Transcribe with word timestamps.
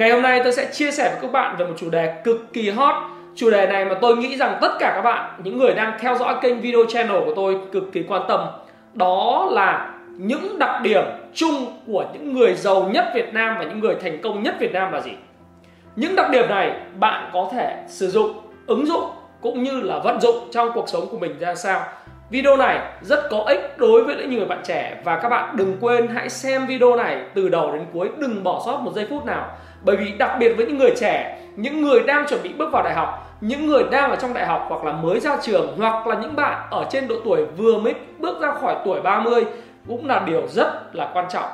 Ngày 0.00 0.10
hôm 0.10 0.22
nay 0.22 0.40
tôi 0.44 0.52
sẽ 0.52 0.68
chia 0.72 0.90
sẻ 0.90 1.10
với 1.10 1.18
các 1.22 1.32
bạn 1.32 1.56
về 1.58 1.66
một 1.66 1.74
chủ 1.76 1.90
đề 1.90 2.14
cực 2.24 2.52
kỳ 2.52 2.70
hot. 2.70 2.94
Chủ 3.36 3.50
đề 3.50 3.66
này 3.66 3.84
mà 3.84 3.94
tôi 4.00 4.16
nghĩ 4.16 4.36
rằng 4.36 4.58
tất 4.60 4.72
cả 4.78 4.92
các 4.94 5.02
bạn, 5.02 5.40
những 5.44 5.58
người 5.58 5.74
đang 5.74 5.98
theo 6.00 6.16
dõi 6.16 6.34
kênh 6.42 6.60
video 6.60 6.80
channel 6.88 7.24
của 7.24 7.32
tôi 7.36 7.58
cực 7.72 7.92
kỳ 7.92 8.02
quan 8.08 8.22
tâm. 8.28 8.40
Đó 8.94 9.48
là 9.50 9.94
những 10.16 10.58
đặc 10.58 10.82
điểm 10.82 11.04
chung 11.34 11.66
của 11.86 12.04
những 12.12 12.32
người 12.32 12.54
giàu 12.54 12.90
nhất 12.92 13.04
Việt 13.14 13.34
Nam 13.34 13.56
và 13.58 13.64
những 13.64 13.80
người 13.80 13.94
thành 13.94 14.22
công 14.22 14.42
nhất 14.42 14.54
Việt 14.60 14.72
Nam 14.72 14.92
là 14.92 15.00
gì? 15.00 15.12
Những 15.96 16.16
đặc 16.16 16.30
điểm 16.30 16.48
này 16.48 16.80
bạn 16.98 17.30
có 17.32 17.48
thể 17.52 17.76
sử 17.88 18.10
dụng, 18.10 18.32
ứng 18.66 18.86
dụng 18.86 19.04
cũng 19.40 19.62
như 19.62 19.80
là 19.80 19.98
vận 19.98 20.20
dụng 20.20 20.36
trong 20.52 20.70
cuộc 20.74 20.88
sống 20.88 21.06
của 21.10 21.18
mình 21.18 21.38
ra 21.38 21.54
sao. 21.54 21.82
Video 22.30 22.56
này 22.56 22.78
rất 23.02 23.30
có 23.30 23.44
ích 23.46 23.78
đối 23.78 24.04
với 24.04 24.16
những 24.16 24.36
người 24.36 24.46
bạn 24.46 24.60
trẻ. 24.64 24.96
Và 25.04 25.18
các 25.18 25.28
bạn 25.28 25.56
đừng 25.56 25.76
quên 25.80 26.08
hãy 26.08 26.28
xem 26.28 26.66
video 26.66 26.96
này 26.96 27.22
từ 27.34 27.48
đầu 27.48 27.72
đến 27.72 27.86
cuối 27.92 28.08
đừng 28.18 28.44
bỏ 28.44 28.62
sót 28.66 28.76
một 28.76 28.92
giây 28.94 29.06
phút 29.10 29.26
nào 29.26 29.48
bởi 29.82 29.96
vì 29.96 30.12
đặc 30.18 30.36
biệt 30.38 30.54
với 30.56 30.66
những 30.66 30.78
người 30.78 30.92
trẻ, 31.00 31.38
những 31.56 31.82
người 31.82 32.00
đang 32.00 32.26
chuẩn 32.28 32.42
bị 32.42 32.52
bước 32.58 32.72
vào 32.72 32.82
đại 32.82 32.94
học, 32.94 33.36
những 33.40 33.66
người 33.66 33.82
đang 33.90 34.10
ở 34.10 34.16
trong 34.16 34.34
đại 34.34 34.46
học 34.46 34.66
hoặc 34.68 34.84
là 34.84 34.92
mới 34.92 35.20
ra 35.20 35.36
trường, 35.42 35.74
hoặc 35.78 36.06
là 36.06 36.16
những 36.22 36.36
bạn 36.36 36.66
ở 36.70 36.86
trên 36.90 37.08
độ 37.08 37.14
tuổi 37.24 37.44
vừa 37.56 37.78
mới 37.78 37.94
bước 38.18 38.40
ra 38.40 38.52
khỏi 38.52 38.76
tuổi 38.84 39.00
30 39.00 39.44
cũng 39.88 40.06
là 40.06 40.22
điều 40.26 40.46
rất 40.48 40.96
là 40.96 41.10
quan 41.14 41.26
trọng. 41.30 41.48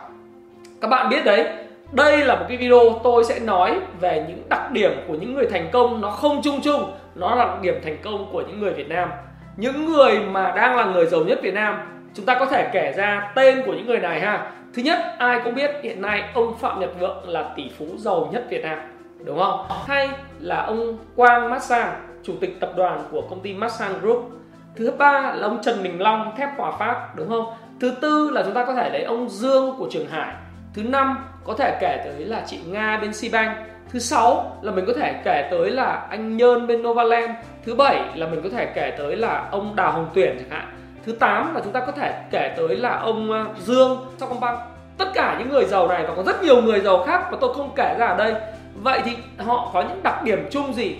Các 0.80 0.88
bạn 0.88 1.08
biết 1.08 1.24
đấy, 1.24 1.48
đây 1.92 2.18
là 2.18 2.36
một 2.36 2.44
cái 2.48 2.56
video 2.56 2.80
tôi 3.04 3.24
sẽ 3.24 3.38
nói 3.40 3.80
về 4.00 4.24
những 4.28 4.42
đặc 4.48 4.72
điểm 4.72 4.92
của 5.08 5.14
những 5.14 5.34
người 5.34 5.46
thành 5.50 5.68
công. 5.72 6.00
Nó 6.00 6.10
không 6.10 6.40
chung 6.42 6.60
chung, 6.64 6.92
nó 7.14 7.34
là 7.34 7.44
đặc 7.44 7.60
điểm 7.62 7.74
thành 7.84 7.96
công 8.04 8.28
của 8.32 8.40
những 8.40 8.60
người 8.60 8.72
Việt 8.72 8.88
Nam. 8.88 9.08
Những 9.56 9.92
người 9.92 10.20
mà 10.20 10.52
đang 10.56 10.76
là 10.76 10.84
người 10.84 11.06
giàu 11.06 11.20
nhất 11.20 11.38
Việt 11.42 11.54
Nam, 11.54 11.78
chúng 12.14 12.26
ta 12.26 12.38
có 12.38 12.46
thể 12.46 12.70
kể 12.72 12.92
ra 12.96 13.32
tên 13.34 13.62
của 13.66 13.72
những 13.72 13.86
người 13.86 13.98
này 13.98 14.20
ha 14.20 14.50
thứ 14.76 14.82
nhất, 14.82 14.98
ai 15.18 15.40
cũng 15.44 15.54
biết 15.54 15.70
hiện 15.82 16.02
nay 16.02 16.22
ông 16.34 16.58
phạm 16.58 16.80
nhật 16.80 16.90
vượng 17.00 17.28
là 17.28 17.52
tỷ 17.56 17.70
phú 17.78 17.86
giàu 17.98 18.28
nhất 18.32 18.44
việt 18.50 18.62
nam, 18.62 18.78
đúng 19.24 19.38
không? 19.38 19.66
Hay 19.86 20.08
là 20.40 20.62
ông 20.62 20.98
quang 21.16 21.50
massang 21.50 21.92
chủ 22.22 22.32
tịch 22.40 22.60
tập 22.60 22.72
đoàn 22.76 23.04
của 23.10 23.22
công 23.30 23.40
ty 23.40 23.54
massang 23.54 24.00
group. 24.00 24.30
Thứ 24.76 24.90
ba 24.90 25.34
là 25.34 25.46
ông 25.46 25.58
trần 25.62 25.82
đình 25.82 26.00
long, 26.00 26.36
thép 26.36 26.48
hòa 26.58 26.72
phát, 26.78 27.08
đúng 27.16 27.28
không? 27.28 27.46
Thứ 27.80 27.94
tư 28.00 28.30
là 28.32 28.42
chúng 28.42 28.54
ta 28.54 28.64
có 28.64 28.74
thể 28.74 28.90
lấy 28.90 29.02
ông 29.02 29.28
dương 29.28 29.74
của 29.78 29.88
trường 29.90 30.08
hải. 30.08 30.34
Thứ 30.74 30.82
năm 30.82 31.18
có 31.44 31.54
thể 31.54 31.78
kể 31.80 32.02
tới 32.04 32.24
là 32.24 32.42
chị 32.46 32.58
nga 32.66 32.98
bên 33.02 33.12
Sibank 33.12 33.56
thứ 33.92 33.98
sáu 33.98 34.58
là 34.62 34.72
mình 34.72 34.84
có 34.86 34.92
thể 34.92 35.20
kể 35.24 35.48
tới 35.50 35.70
là 35.70 36.06
anh 36.10 36.36
nhơn 36.36 36.66
bên 36.66 36.82
novaland. 36.82 37.30
Thứ 37.64 37.74
bảy 37.74 38.04
là 38.14 38.26
mình 38.26 38.40
có 38.42 38.48
thể 38.48 38.66
kể 38.74 38.94
tới 38.98 39.16
là 39.16 39.48
ông 39.50 39.76
đào 39.76 39.92
hồng 39.92 40.10
tuyển 40.14 40.36
chẳng 40.38 40.50
hạn 40.50 40.75
thứ 41.06 41.12
8 41.12 41.54
là 41.54 41.60
chúng 41.64 41.72
ta 41.72 41.80
có 41.80 41.92
thể 41.92 42.22
kể 42.30 42.54
tới 42.56 42.76
là 42.76 42.98
ông 42.98 43.32
ờ, 43.32 43.46
Dương 43.58 44.06
Sacombank 44.18 44.58
tất 44.98 45.08
cả 45.14 45.36
những 45.38 45.48
người 45.48 45.64
giàu 45.64 45.88
này 45.88 46.04
và 46.08 46.14
có 46.14 46.22
rất 46.22 46.42
nhiều 46.42 46.62
người 46.62 46.80
giàu 46.80 47.04
khác 47.06 47.28
mà 47.32 47.38
tôi 47.40 47.54
không 47.54 47.70
kể 47.76 47.96
ra 47.98 48.06
ở 48.06 48.16
đây. 48.16 48.34
Vậy 48.74 49.00
thì 49.04 49.16
họ 49.38 49.70
có 49.74 49.82
những 49.82 50.02
đặc 50.02 50.22
điểm 50.24 50.48
chung 50.50 50.74
gì? 50.74 50.96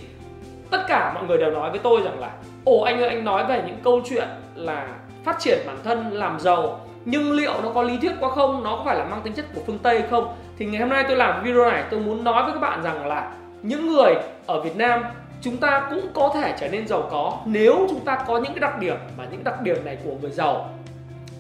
Tất 0.71 0.79
cả 0.89 1.13
mọi 1.15 1.25
người 1.25 1.39
đều 1.39 1.51
nói 1.51 1.71
với 1.71 1.79
tôi 1.79 2.01
rằng 2.03 2.21
là 2.21 2.31
ồ 2.65 2.81
anh 2.81 3.01
ơi 3.01 3.09
anh 3.09 3.25
nói 3.25 3.45
về 3.45 3.63
những 3.67 3.77
câu 3.85 4.01
chuyện 4.09 4.29
là 4.55 4.89
phát 5.25 5.37
triển 5.39 5.59
bản 5.67 5.77
thân 5.85 6.11
làm 6.13 6.41
giàu 6.41 6.81
nhưng 7.05 7.33
liệu 7.33 7.53
nó 7.63 7.69
có 7.75 7.83
lý 7.83 7.99
thuyết 7.99 8.13
quá 8.21 8.31
không? 8.31 8.65
Nó 8.65 8.77
có 8.77 8.83
phải 8.85 8.97
là 8.97 9.05
mang 9.05 9.21
tính 9.23 9.33
chất 9.33 9.45
của 9.55 9.61
phương 9.67 9.79
tây 9.79 10.03
không? 10.11 10.35
Thì 10.59 10.67
ngày 10.67 10.81
hôm 10.81 10.91
nay 10.91 11.05
tôi 11.09 11.17
làm 11.17 11.45
video 11.45 11.71
này 11.71 11.85
tôi 11.91 12.01
muốn 12.01 12.25
nói 12.25 12.45
với 12.45 12.53
các 12.53 12.61
bạn 12.61 12.83
rằng 12.83 13.07
là 13.07 13.31
những 13.63 13.87
người 13.87 14.15
ở 14.47 14.61
việt 14.61 14.77
nam 14.77 15.03
chúng 15.41 15.57
ta 15.57 15.87
cũng 15.91 16.09
có 16.15 16.31
thể 16.35 16.55
trở 16.61 16.69
nên 16.69 16.89
giàu 16.89 17.09
có 17.11 17.39
nếu 17.45 17.87
chúng 17.91 18.01
ta 18.01 18.25
có 18.27 18.39
những 18.39 18.53
cái 18.53 18.61
đặc 18.61 18.79
điểm 18.79 18.97
mà 19.17 19.25
những 19.31 19.45
đặc 19.45 19.63
điểm 19.63 19.85
này 19.85 19.99
của 20.05 20.13
người 20.21 20.31
giàu. 20.31 20.71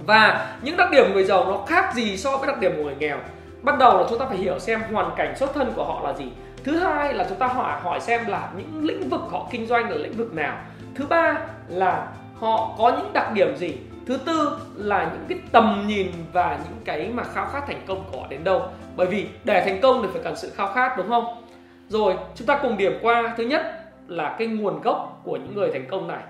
Và 0.07 0.49
những 0.62 0.77
đặc 0.77 0.91
điểm 0.91 1.12
người 1.12 1.25
giàu 1.25 1.45
nó 1.45 1.65
khác 1.67 1.95
gì 1.95 2.17
so 2.17 2.37
với 2.37 2.47
đặc 2.47 2.59
điểm 2.61 2.73
của 2.77 2.83
người 2.83 2.97
nghèo? 2.99 3.19
Bắt 3.62 3.79
đầu 3.79 3.99
là 3.99 4.05
chúng 4.11 4.19
ta 4.19 4.27
phải 4.27 4.37
hiểu 4.37 4.59
xem 4.59 4.83
hoàn 4.93 5.11
cảnh 5.17 5.37
xuất 5.37 5.55
thân 5.55 5.73
của 5.77 5.85
họ 5.85 6.01
là 6.05 6.12
gì. 6.12 6.25
Thứ 6.65 6.77
hai 6.77 7.15
là 7.15 7.27
chúng 7.29 7.39
ta 7.39 7.47
hỏi 7.47 7.81
hỏi 7.83 8.01
xem 8.01 8.27
là 8.27 8.49
những 8.56 8.85
lĩnh 8.85 9.09
vực 9.09 9.21
họ 9.31 9.47
kinh 9.51 9.67
doanh 9.67 9.91
là 9.91 9.97
lĩnh 9.97 10.17
vực 10.17 10.35
nào. 10.35 10.56
Thứ 10.95 11.06
ba 11.06 11.39
là 11.69 12.06
họ 12.41 12.75
có 12.79 12.93
những 12.99 13.12
đặc 13.12 13.33
điểm 13.33 13.56
gì? 13.56 13.77
Thứ 14.06 14.17
tư 14.17 14.59
là 14.75 15.11
những 15.12 15.25
cái 15.29 15.39
tầm 15.53 15.85
nhìn 15.87 16.12
và 16.33 16.59
những 16.65 16.79
cái 16.85 17.11
mà 17.15 17.25
khao 17.25 17.47
khát 17.47 17.67
thành 17.67 17.83
công 17.87 18.05
của 18.12 18.21
họ 18.21 18.27
đến 18.29 18.45
đâu. 18.45 18.62
Bởi 18.97 19.06
vì 19.06 19.27
để 19.45 19.62
thành 19.65 19.81
công 19.81 20.03
thì 20.03 20.09
phải 20.12 20.23
cần 20.25 20.37
sự 20.37 20.53
khao 20.56 20.73
khát, 20.73 20.97
đúng 20.97 21.09
không? 21.09 21.43
Rồi, 21.89 22.15
chúng 22.35 22.47
ta 22.47 22.59
cùng 22.62 22.77
điểm 22.77 22.99
qua. 23.03 23.35
Thứ 23.37 23.45
nhất 23.45 23.86
là 24.09 24.37
cái 24.39 24.49
nguồn 24.49 24.81
gốc 24.81 25.21
của 25.25 25.37
những 25.37 25.55
người 25.55 25.71
thành 25.72 25.87
công 25.91 26.09
này. 26.09 26.22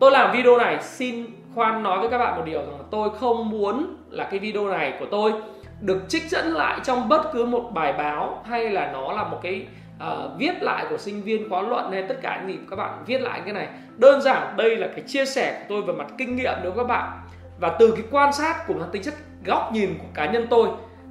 Tôi 0.00 0.10
làm 0.10 0.36
video 0.36 0.58
này 0.58 0.82
xin 0.82 1.26
khoan 1.54 1.82
nói 1.82 1.98
với 1.98 2.10
các 2.10 2.18
bạn 2.18 2.36
một 2.36 2.42
điều 2.46 2.60
rằng 2.60 2.72
là 2.72 2.84
tôi 2.90 3.10
không 3.20 3.50
muốn 3.50 3.96
là 4.10 4.24
cái 4.24 4.38
video 4.38 4.66
này 4.66 4.94
của 5.00 5.06
tôi 5.10 5.32
được 5.80 6.02
trích 6.08 6.30
dẫn 6.30 6.46
lại 6.46 6.80
trong 6.84 7.08
bất 7.08 7.32
cứ 7.32 7.44
một 7.44 7.70
bài 7.74 7.92
báo 7.92 8.42
hay 8.44 8.70
là 8.70 8.90
nó 8.92 9.12
là 9.12 9.24
một 9.24 9.38
cái 9.42 9.66
uh, 9.96 10.38
viết 10.38 10.62
lại 10.62 10.86
của 10.90 10.98
sinh 10.98 11.22
viên 11.22 11.48
khóa 11.50 11.62
luận 11.62 11.92
hay 11.92 12.02
tất 12.02 12.18
cả 12.22 12.40
những 12.40 12.56
gì 12.56 12.62
các 12.70 12.76
bạn 12.76 13.04
viết 13.06 13.20
lại 13.20 13.40
cái 13.44 13.54
này. 13.54 13.68
Đơn 13.96 14.20
giản 14.20 14.56
đây 14.56 14.76
là 14.76 14.86
cái 14.86 15.00
chia 15.06 15.24
sẻ 15.24 15.58
của 15.58 15.64
tôi 15.68 15.82
về 15.82 15.92
mặt 15.92 16.06
kinh 16.18 16.36
nghiệm 16.36 16.54
đối 16.62 16.72
với 16.72 16.84
các 16.84 16.88
bạn. 16.88 17.10
Và 17.60 17.68
từ 17.78 17.90
cái 17.90 18.04
quan 18.10 18.32
sát 18.32 18.66
của 18.66 18.74
tính 18.92 19.02
chất 19.02 19.14
góc 19.44 19.72
nhìn 19.72 19.94
của 19.98 20.08
cá 20.14 20.26
nhân 20.26 20.46
tôi 20.50 20.68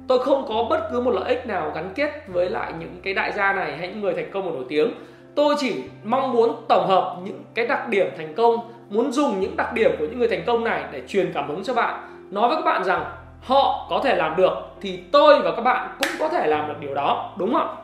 tôi 0.08 0.18
không 0.18 0.44
có 0.48 0.66
bất 0.70 0.88
cứ 0.92 1.00
một 1.00 1.10
lợi 1.10 1.28
ích 1.28 1.46
nào 1.46 1.72
gắn 1.74 1.92
kết 1.94 2.28
với 2.28 2.50
lại 2.50 2.72
những 2.78 3.00
cái 3.02 3.14
đại 3.14 3.32
gia 3.32 3.52
này 3.52 3.76
hay 3.76 3.88
những 3.88 4.00
người 4.00 4.14
thành 4.14 4.30
công 4.32 4.44
và 4.44 4.50
nổi 4.50 4.64
tiếng 4.68 4.90
tôi 5.34 5.54
chỉ 5.58 5.82
mong 6.04 6.32
muốn 6.32 6.64
tổng 6.68 6.88
hợp 6.88 7.16
những 7.24 7.42
cái 7.54 7.66
đặc 7.66 7.88
điểm 7.88 8.06
thành 8.16 8.34
công, 8.34 8.72
muốn 8.88 9.12
dùng 9.12 9.40
những 9.40 9.56
đặc 9.56 9.72
điểm 9.72 9.90
của 9.98 10.04
những 10.04 10.18
người 10.18 10.28
thành 10.28 10.42
công 10.46 10.64
này 10.64 10.84
để 10.92 11.02
truyền 11.08 11.32
cảm 11.34 11.48
hứng 11.48 11.64
cho 11.64 11.74
bạn. 11.74 12.08
Nói 12.30 12.48
với 12.48 12.56
các 12.56 12.64
bạn 12.64 12.84
rằng 12.84 13.04
họ 13.42 13.86
có 13.90 14.00
thể 14.04 14.16
làm 14.16 14.36
được 14.36 14.54
thì 14.80 15.02
tôi 15.12 15.42
và 15.42 15.50
các 15.56 15.62
bạn 15.62 15.96
cũng 15.98 16.12
có 16.18 16.28
thể 16.28 16.46
làm 16.46 16.68
được 16.68 16.74
điều 16.80 16.94
đó, 16.94 17.32
đúng 17.36 17.54
không 17.54 17.76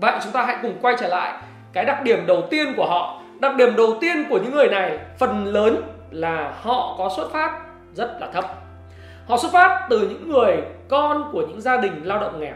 vậy 0.00 0.12
chúng 0.22 0.32
ta 0.32 0.44
hãy 0.44 0.56
cùng 0.62 0.74
quay 0.82 0.96
trở 1.00 1.08
lại 1.08 1.32
cái 1.72 1.84
đặc 1.84 2.02
điểm 2.02 2.26
đầu 2.26 2.42
tiên 2.50 2.74
của 2.76 2.86
họ. 2.86 3.20
Đặc 3.40 3.56
điểm 3.56 3.76
đầu 3.76 3.96
tiên 4.00 4.24
của 4.28 4.38
những 4.38 4.52
người 4.52 4.68
này, 4.68 4.98
phần 5.18 5.44
lớn 5.44 5.82
là 6.10 6.54
họ 6.62 6.94
có 6.98 7.10
xuất 7.16 7.32
phát 7.32 7.60
rất 7.92 8.16
là 8.20 8.26
thấp. 8.32 8.44
Họ 9.28 9.36
xuất 9.36 9.52
phát 9.52 9.86
từ 9.90 10.08
những 10.08 10.30
người 10.30 10.56
con 10.88 11.30
của 11.32 11.46
những 11.46 11.60
gia 11.60 11.76
đình 11.76 12.00
lao 12.04 12.20
động 12.20 12.40
nghèo 12.40 12.54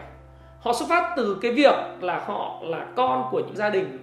họ 0.61 0.73
xuất 0.73 0.89
phát 0.89 1.13
từ 1.17 1.39
cái 1.43 1.53
việc 1.53 1.75
là 2.01 2.23
họ 2.27 2.59
là 2.63 2.87
con 2.97 3.29
của 3.31 3.41
những 3.41 3.57
gia 3.57 3.71
đình 3.71 3.99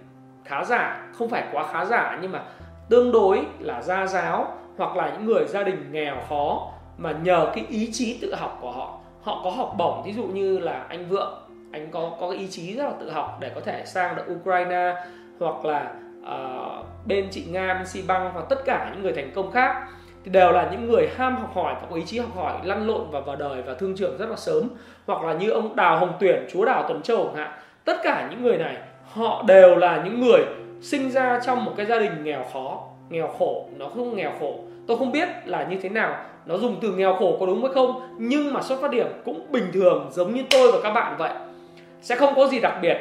khá 0.45 0.63
giả 0.63 1.07
không 1.13 1.29
phải 1.29 1.43
quá 1.51 1.67
khá 1.71 1.85
giả 1.85 2.19
nhưng 2.21 2.31
mà 2.31 2.43
tương 2.89 3.11
đối 3.11 3.45
là 3.59 3.81
gia 3.81 4.07
giáo 4.07 4.57
hoặc 4.77 4.95
là 4.95 5.09
những 5.09 5.25
người 5.25 5.45
gia 5.47 5.63
đình 5.63 5.91
nghèo 5.91 6.15
khó 6.29 6.71
mà 6.97 7.11
nhờ 7.11 7.51
cái 7.55 7.65
ý 7.69 7.89
chí 7.91 8.17
tự 8.21 8.35
học 8.35 8.57
của 8.61 8.71
họ. 8.71 8.99
Họ 9.21 9.41
có 9.43 9.49
học 9.49 9.75
bổng 9.77 10.03
ví 10.05 10.13
dụ 10.13 10.23
như 10.23 10.57
là 10.57 10.85
anh 10.89 11.09
vượng 11.09 11.33
anh 11.71 11.91
có 11.91 12.11
có 12.19 12.29
cái 12.29 12.39
ý 12.39 12.47
chí 12.47 12.75
rất 12.75 12.83
là 12.83 12.93
tự 12.99 13.11
học 13.11 13.37
để 13.39 13.51
có 13.55 13.61
thể 13.61 13.83
sang 13.85 14.15
được 14.15 14.23
Ukraine 14.33 14.95
hoặc 15.39 15.65
là 15.65 15.93
uh, 16.21 16.85
bên 17.05 17.27
chị 17.31 17.45
Nga 17.51 17.73
bên 17.73 17.87
Si 17.87 18.03
Băng 18.07 18.31
hoặc 18.33 18.45
tất 18.49 18.65
cả 18.65 18.91
những 18.93 19.03
người 19.03 19.13
thành 19.13 19.31
công 19.35 19.51
khác 19.51 19.87
thì 20.25 20.31
đều 20.31 20.51
là 20.51 20.69
những 20.71 20.87
người 20.87 21.09
ham 21.17 21.35
học 21.35 21.51
hỏi 21.55 21.75
và 21.81 21.87
có 21.89 21.95
ý 21.95 22.03
chí 22.05 22.19
học 22.19 22.35
hỏi, 22.35 22.53
lăn 22.63 22.87
lộn 22.87 23.01
và 23.11 23.19
vào 23.19 23.35
đời 23.35 23.61
và 23.61 23.73
thương 23.73 23.95
trưởng 23.95 24.17
rất 24.17 24.29
là 24.29 24.35
sớm. 24.35 24.69
Hoặc 25.05 25.23
là 25.23 25.33
như 25.33 25.49
ông 25.49 25.75
Đào 25.75 25.99
Hồng 25.99 26.13
Tuyển, 26.19 26.47
chúa 26.53 26.65
Đào 26.65 26.85
Tuấn 26.87 27.01
Châu 27.01 27.25
chẳng 27.25 27.35
hạn. 27.35 27.51
Tất 27.85 27.97
cả 28.03 28.27
những 28.31 28.43
người 28.43 28.57
này, 28.57 28.77
họ 29.13 29.43
đều 29.47 29.75
là 29.75 30.01
những 30.05 30.21
người 30.21 30.41
sinh 30.81 31.11
ra 31.11 31.39
trong 31.45 31.65
một 31.65 31.71
cái 31.77 31.85
gia 31.85 31.99
đình 31.99 32.23
nghèo 32.23 32.45
khó, 32.53 32.83
nghèo 33.09 33.27
khổ. 33.27 33.65
Nó 33.77 33.87
không 33.89 34.15
nghèo 34.15 34.31
khổ. 34.39 34.55
Tôi 34.87 34.97
không 34.97 35.11
biết 35.11 35.29
là 35.45 35.63
như 35.63 35.77
thế 35.81 35.89
nào. 35.89 36.15
Nó 36.45 36.57
dùng 36.57 36.75
từ 36.81 36.91
nghèo 36.91 37.15
khổ 37.15 37.37
có 37.39 37.45
đúng 37.45 37.63
hay 37.63 37.73
không, 37.73 38.15
nhưng 38.19 38.53
mà 38.53 38.61
xuất 38.61 38.81
phát 38.81 38.91
điểm 38.91 39.07
cũng 39.25 39.45
bình 39.51 39.65
thường, 39.73 40.09
giống 40.11 40.33
như 40.33 40.43
tôi 40.49 40.71
và 40.71 40.77
các 40.83 40.91
bạn 40.91 41.15
vậy. 41.17 41.31
Sẽ 42.01 42.15
không 42.15 42.35
có 42.35 42.47
gì 42.47 42.59
đặc 42.59 42.73
biệt. 42.81 42.97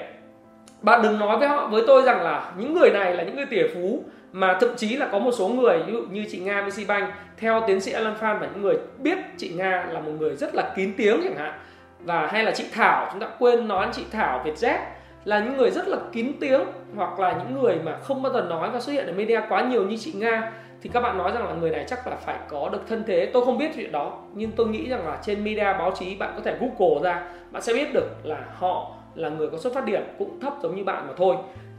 Bạn 0.80 1.02
đừng 1.02 1.18
nói 1.18 1.38
với 1.38 1.48
họ, 1.48 1.66
với 1.66 1.82
tôi 1.86 2.02
rằng 2.02 2.22
là 2.22 2.52
những 2.58 2.74
người 2.74 2.90
này 2.90 3.14
là 3.14 3.22
những 3.22 3.36
người 3.36 3.46
tỷ 3.46 3.62
phú 3.74 4.02
mà 4.34 4.56
thậm 4.60 4.70
chí 4.76 4.96
là 4.96 5.08
có 5.12 5.18
một 5.18 5.32
số 5.32 5.48
người, 5.48 5.82
ví 5.86 5.92
dụ 5.92 6.02
như 6.10 6.24
chị 6.30 6.38
Nga 6.38 6.62
với 6.62 6.84
Banh, 6.88 7.12
theo 7.36 7.62
tiến 7.66 7.80
sĩ 7.80 7.92
Alan 7.92 8.14
Phan 8.14 8.38
và 8.38 8.48
những 8.52 8.62
người 8.62 8.76
biết 8.98 9.18
chị 9.36 9.52
Nga 9.56 9.86
là 9.90 10.00
một 10.00 10.12
người 10.18 10.36
rất 10.36 10.54
là 10.54 10.72
kín 10.76 10.92
tiếng 10.96 11.20
chẳng 11.24 11.36
hạn. 11.36 11.52
Và 12.00 12.26
hay 12.26 12.44
là 12.44 12.50
chị 12.50 12.64
Thảo, 12.72 13.08
chúng 13.12 13.20
ta 13.20 13.26
quên 13.38 13.68
nói 13.68 13.88
chị 13.92 14.02
Thảo 14.10 14.44
Vietjet 14.44 14.78
là 15.24 15.40
những 15.40 15.56
người 15.56 15.70
rất 15.70 15.88
là 15.88 15.96
kín 16.12 16.32
tiếng 16.40 16.60
hoặc 16.96 17.20
là 17.20 17.32
những 17.32 17.62
người 17.62 17.78
mà 17.84 17.96
không 18.02 18.22
bao 18.22 18.32
giờ 18.32 18.40
nói 18.40 18.70
và 18.70 18.80
xuất 18.80 18.92
hiện 18.92 19.06
ở 19.06 19.12
media 19.12 19.40
quá 19.48 19.62
nhiều 19.62 19.86
như 19.86 19.96
chị 19.96 20.12
Nga. 20.12 20.52
Thì 20.82 20.90
các 20.92 21.00
bạn 21.00 21.18
nói 21.18 21.32
rằng 21.32 21.48
là 21.48 21.54
người 21.54 21.70
này 21.70 21.84
chắc 21.88 22.06
là 22.06 22.16
phải 22.16 22.36
có 22.48 22.68
được 22.72 22.80
thân 22.88 23.04
thế. 23.06 23.30
Tôi 23.32 23.44
không 23.44 23.58
biết 23.58 23.70
chuyện 23.74 23.92
đó, 23.92 24.18
nhưng 24.34 24.52
tôi 24.52 24.66
nghĩ 24.66 24.88
rằng 24.88 25.06
là 25.06 25.18
trên 25.22 25.44
media 25.44 25.64
báo 25.64 25.92
chí 25.98 26.14
bạn 26.14 26.32
có 26.36 26.42
thể 26.44 26.56
google 26.60 27.02
ra, 27.02 27.22
bạn 27.50 27.62
sẽ 27.62 27.74
biết 27.74 27.92
được 27.94 28.08
là 28.22 28.38
họ 28.54 28.94
là 29.14 29.28
người 29.28 29.48
có 29.48 29.58
xuất 29.58 29.74
phát 29.74 29.84
điểm 29.84 30.02
cũng 30.18 30.40
thấp 30.40 30.54
giống 30.62 30.76
như 30.76 30.84
bạn 30.84 31.06
mà 31.06 31.12
thôi. 31.16 31.36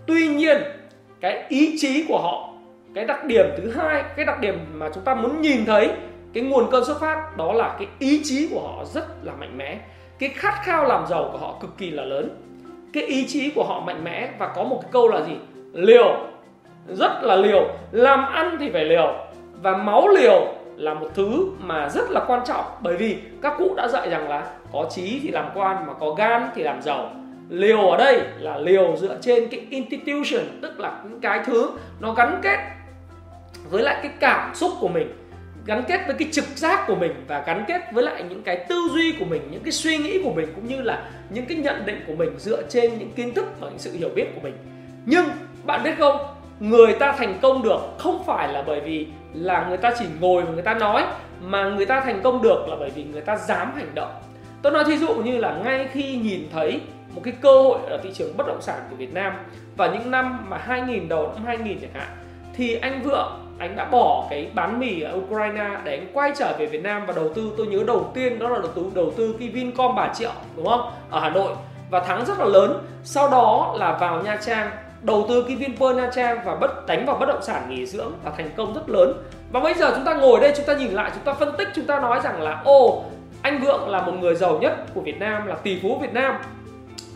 Tuy 0.07 0.27
nhiên 0.27 0.57
cái 1.25 1.43
ý 1.49 1.77
chí 1.77 2.05
của 2.07 2.19
họ, 2.19 2.49
cái 2.95 3.05
đặc 3.05 3.25
điểm 3.25 3.45
thứ 3.57 3.71
hai, 3.71 4.03
cái 4.15 4.25
đặc 4.25 4.39
điểm 4.39 4.59
mà 4.73 4.89
chúng 4.93 5.03
ta 5.03 5.15
muốn 5.15 5.41
nhìn 5.41 5.65
thấy 5.65 5.89
cái 6.33 6.43
nguồn 6.43 6.71
cơn 6.71 6.85
xuất 6.85 6.99
phát 6.99 7.37
đó 7.37 7.53
là 7.53 7.75
cái 7.79 7.87
ý 7.99 8.21
chí 8.23 8.47
của 8.51 8.61
họ 8.61 8.85
rất 8.85 9.03
là 9.23 9.33
mạnh 9.39 9.57
mẽ. 9.57 9.77
Cái 10.19 10.29
khát 10.29 10.53
khao 10.63 10.85
làm 10.85 11.07
giàu 11.07 11.29
của 11.31 11.37
họ 11.37 11.55
cực 11.61 11.77
kỳ 11.77 11.89
là 11.89 12.03
lớn. 12.03 12.29
Cái 12.93 13.03
ý 13.03 13.27
chí 13.27 13.49
của 13.49 13.63
họ 13.63 13.79
mạnh 13.79 14.03
mẽ 14.03 14.29
và 14.39 14.47
có 14.47 14.63
một 14.63 14.79
cái 14.81 14.91
câu 14.91 15.07
là 15.07 15.21
gì? 15.21 15.33
Liều. 15.73 16.17
Rất 16.87 17.11
là 17.23 17.35
liều. 17.35 17.67
Làm 17.91 18.25
ăn 18.33 18.57
thì 18.59 18.69
phải 18.69 18.85
liều. 18.85 19.15
Và 19.61 19.77
máu 19.77 20.07
liều 20.07 20.53
là 20.75 20.93
một 20.93 21.07
thứ 21.15 21.47
mà 21.59 21.89
rất 21.89 22.11
là 22.11 22.25
quan 22.27 22.41
trọng. 22.45 22.65
Bởi 22.81 22.97
vì 22.97 23.17
các 23.41 23.53
cụ 23.57 23.73
đã 23.77 23.87
dạy 23.87 24.09
rằng 24.09 24.29
là 24.29 24.47
có 24.73 24.85
trí 24.89 25.19
thì 25.23 25.29
làm 25.29 25.45
quan 25.55 25.87
mà 25.87 25.93
có 25.93 26.11
gan 26.11 26.47
thì 26.55 26.63
làm 26.63 26.81
giàu 26.81 27.11
liều 27.49 27.89
ở 27.89 27.97
đây 27.97 28.21
là 28.39 28.57
liều 28.57 28.95
dựa 28.97 29.17
trên 29.21 29.47
cái 29.47 29.67
institution, 29.69 30.43
tức 30.61 30.79
là 30.79 31.01
những 31.09 31.19
cái 31.19 31.43
thứ 31.45 31.69
nó 31.99 32.13
gắn 32.13 32.39
kết 32.41 32.59
với 33.69 33.83
lại 33.83 33.99
cái 34.03 34.11
cảm 34.19 34.55
xúc 34.55 34.71
của 34.79 34.87
mình, 34.87 35.13
gắn 35.65 35.83
kết 35.87 36.01
với 36.07 36.15
cái 36.19 36.27
trực 36.31 36.45
giác 36.55 36.87
của 36.87 36.95
mình 36.95 37.11
và 37.27 37.43
gắn 37.47 37.63
kết 37.67 37.81
với 37.93 38.03
lại 38.03 38.23
những 38.29 38.43
cái 38.43 38.65
tư 38.69 38.75
duy 38.93 39.11
của 39.19 39.25
mình, 39.25 39.41
những 39.51 39.63
cái 39.63 39.71
suy 39.71 39.97
nghĩ 39.97 40.21
của 40.23 40.33
mình 40.33 40.47
cũng 40.55 40.67
như 40.67 40.81
là 40.81 41.09
những 41.29 41.45
cái 41.45 41.57
nhận 41.57 41.85
định 41.85 42.03
của 42.07 42.15
mình 42.15 42.29
dựa 42.37 42.63
trên 42.69 42.99
những 42.99 43.11
kiến 43.15 43.33
thức 43.33 43.45
và 43.59 43.69
những 43.69 43.79
sự 43.79 43.91
hiểu 43.93 44.09
biết 44.15 44.25
của 44.35 44.41
mình. 44.43 44.53
Nhưng 45.05 45.25
bạn 45.63 45.83
biết 45.83 45.93
không, 45.97 46.17
người 46.59 46.93
ta 46.93 47.11
thành 47.11 47.39
công 47.41 47.63
được 47.63 47.79
không 47.97 48.23
phải 48.25 48.53
là 48.53 48.63
bởi 48.67 48.79
vì 48.79 49.07
là 49.33 49.65
người 49.69 49.77
ta 49.77 49.93
chỉ 49.99 50.05
ngồi 50.19 50.43
và 50.43 50.51
người 50.51 50.63
ta 50.63 50.73
nói, 50.73 51.03
mà 51.41 51.69
người 51.69 51.85
ta 51.85 52.01
thành 52.01 52.21
công 52.23 52.41
được 52.41 52.65
là 52.69 52.75
bởi 52.79 52.89
vì 52.89 53.03
người 53.03 53.21
ta 53.21 53.37
dám 53.37 53.71
hành 53.75 53.95
động. 53.95 54.11
Tôi 54.61 54.73
nói 54.73 54.83
thí 54.83 54.97
dụ 54.97 55.13
như 55.13 55.37
là 55.37 55.57
ngay 55.63 55.87
khi 55.91 56.15
nhìn 56.15 56.47
thấy 56.53 56.79
một 57.13 57.21
cái 57.23 57.33
cơ 57.41 57.61
hội 57.61 57.79
ở 57.89 57.97
thị 58.03 58.09
trường 58.13 58.37
bất 58.37 58.47
động 58.47 58.61
sản 58.61 58.79
của 58.89 58.95
Việt 58.95 59.13
Nam. 59.13 59.33
Và 59.77 59.87
những 59.87 60.11
năm 60.11 60.45
mà 60.49 60.57
2000 60.57 61.09
đầu 61.09 61.31
năm 61.35 61.45
2000 61.45 61.79
chẳng 61.81 61.93
hạn, 61.93 62.07
thì 62.53 62.75
anh 62.75 63.01
Vượng, 63.03 63.45
anh 63.57 63.75
đã 63.75 63.85
bỏ 63.85 64.27
cái 64.29 64.49
bán 64.53 64.79
mì 64.79 65.01
ở 65.01 65.17
Ukraine 65.17 65.69
để 65.83 65.97
anh 65.97 66.07
quay 66.13 66.31
trở 66.37 66.55
về 66.59 66.65
Việt 66.65 66.83
Nam 66.83 67.05
và 67.05 67.13
đầu 67.15 67.29
tư. 67.33 67.51
Tôi 67.57 67.67
nhớ 67.67 67.83
đầu 67.87 68.11
tiên 68.13 68.39
đó 68.39 68.49
là 68.49 68.59
đầu 68.59 68.71
tư 68.75 68.91
đầu 68.95 69.11
tư 69.17 69.35
cái 69.39 69.47
Vincom 69.49 69.95
bà 69.95 70.13
triệu, 70.13 70.31
đúng 70.55 70.65
không? 70.65 70.91
Ở 71.09 71.19
Hà 71.19 71.29
Nội. 71.29 71.53
Và 71.89 71.99
thắng 71.99 72.25
rất 72.25 72.39
là 72.39 72.45
lớn. 72.45 72.85
Sau 73.03 73.29
đó 73.29 73.75
là 73.77 73.97
vào 73.97 74.21
Nha 74.21 74.37
Trang, 74.45 74.71
đầu 75.01 75.25
tư 75.29 75.45
cái 75.47 75.55
Vinpearl 75.55 75.97
Nha 75.97 76.09
Trang 76.15 76.39
và 76.45 76.55
bất, 76.55 76.87
đánh 76.87 77.05
vào 77.05 77.17
bất 77.17 77.25
động 77.25 77.41
sản 77.41 77.69
nghỉ 77.69 77.85
dưỡng 77.85 78.11
và 78.23 78.31
thành 78.37 78.49
công 78.57 78.73
rất 78.73 78.89
lớn. 78.89 79.13
Và 79.51 79.59
bây 79.59 79.73
giờ 79.73 79.91
chúng 79.95 80.05
ta 80.05 80.13
ngồi 80.13 80.39
đây, 80.39 80.53
chúng 80.57 80.65
ta 80.65 80.73
nhìn 80.73 80.91
lại, 80.91 81.11
chúng 81.13 81.23
ta 81.23 81.33
phân 81.33 81.55
tích, 81.57 81.67
chúng 81.75 81.85
ta 81.85 81.99
nói 81.99 82.19
rằng 82.23 82.41
là, 82.41 82.61
ô, 82.65 83.03
anh 83.41 83.61
Vượng 83.61 83.89
là 83.89 84.01
một 84.01 84.11
người 84.19 84.35
giàu 84.35 84.57
nhất 84.61 84.73
của 84.93 85.01
Việt 85.01 85.19
Nam, 85.19 85.47
là 85.47 85.55
tỷ 85.55 85.79
phú 85.81 85.97
Việt 86.01 86.13
Nam 86.13 86.35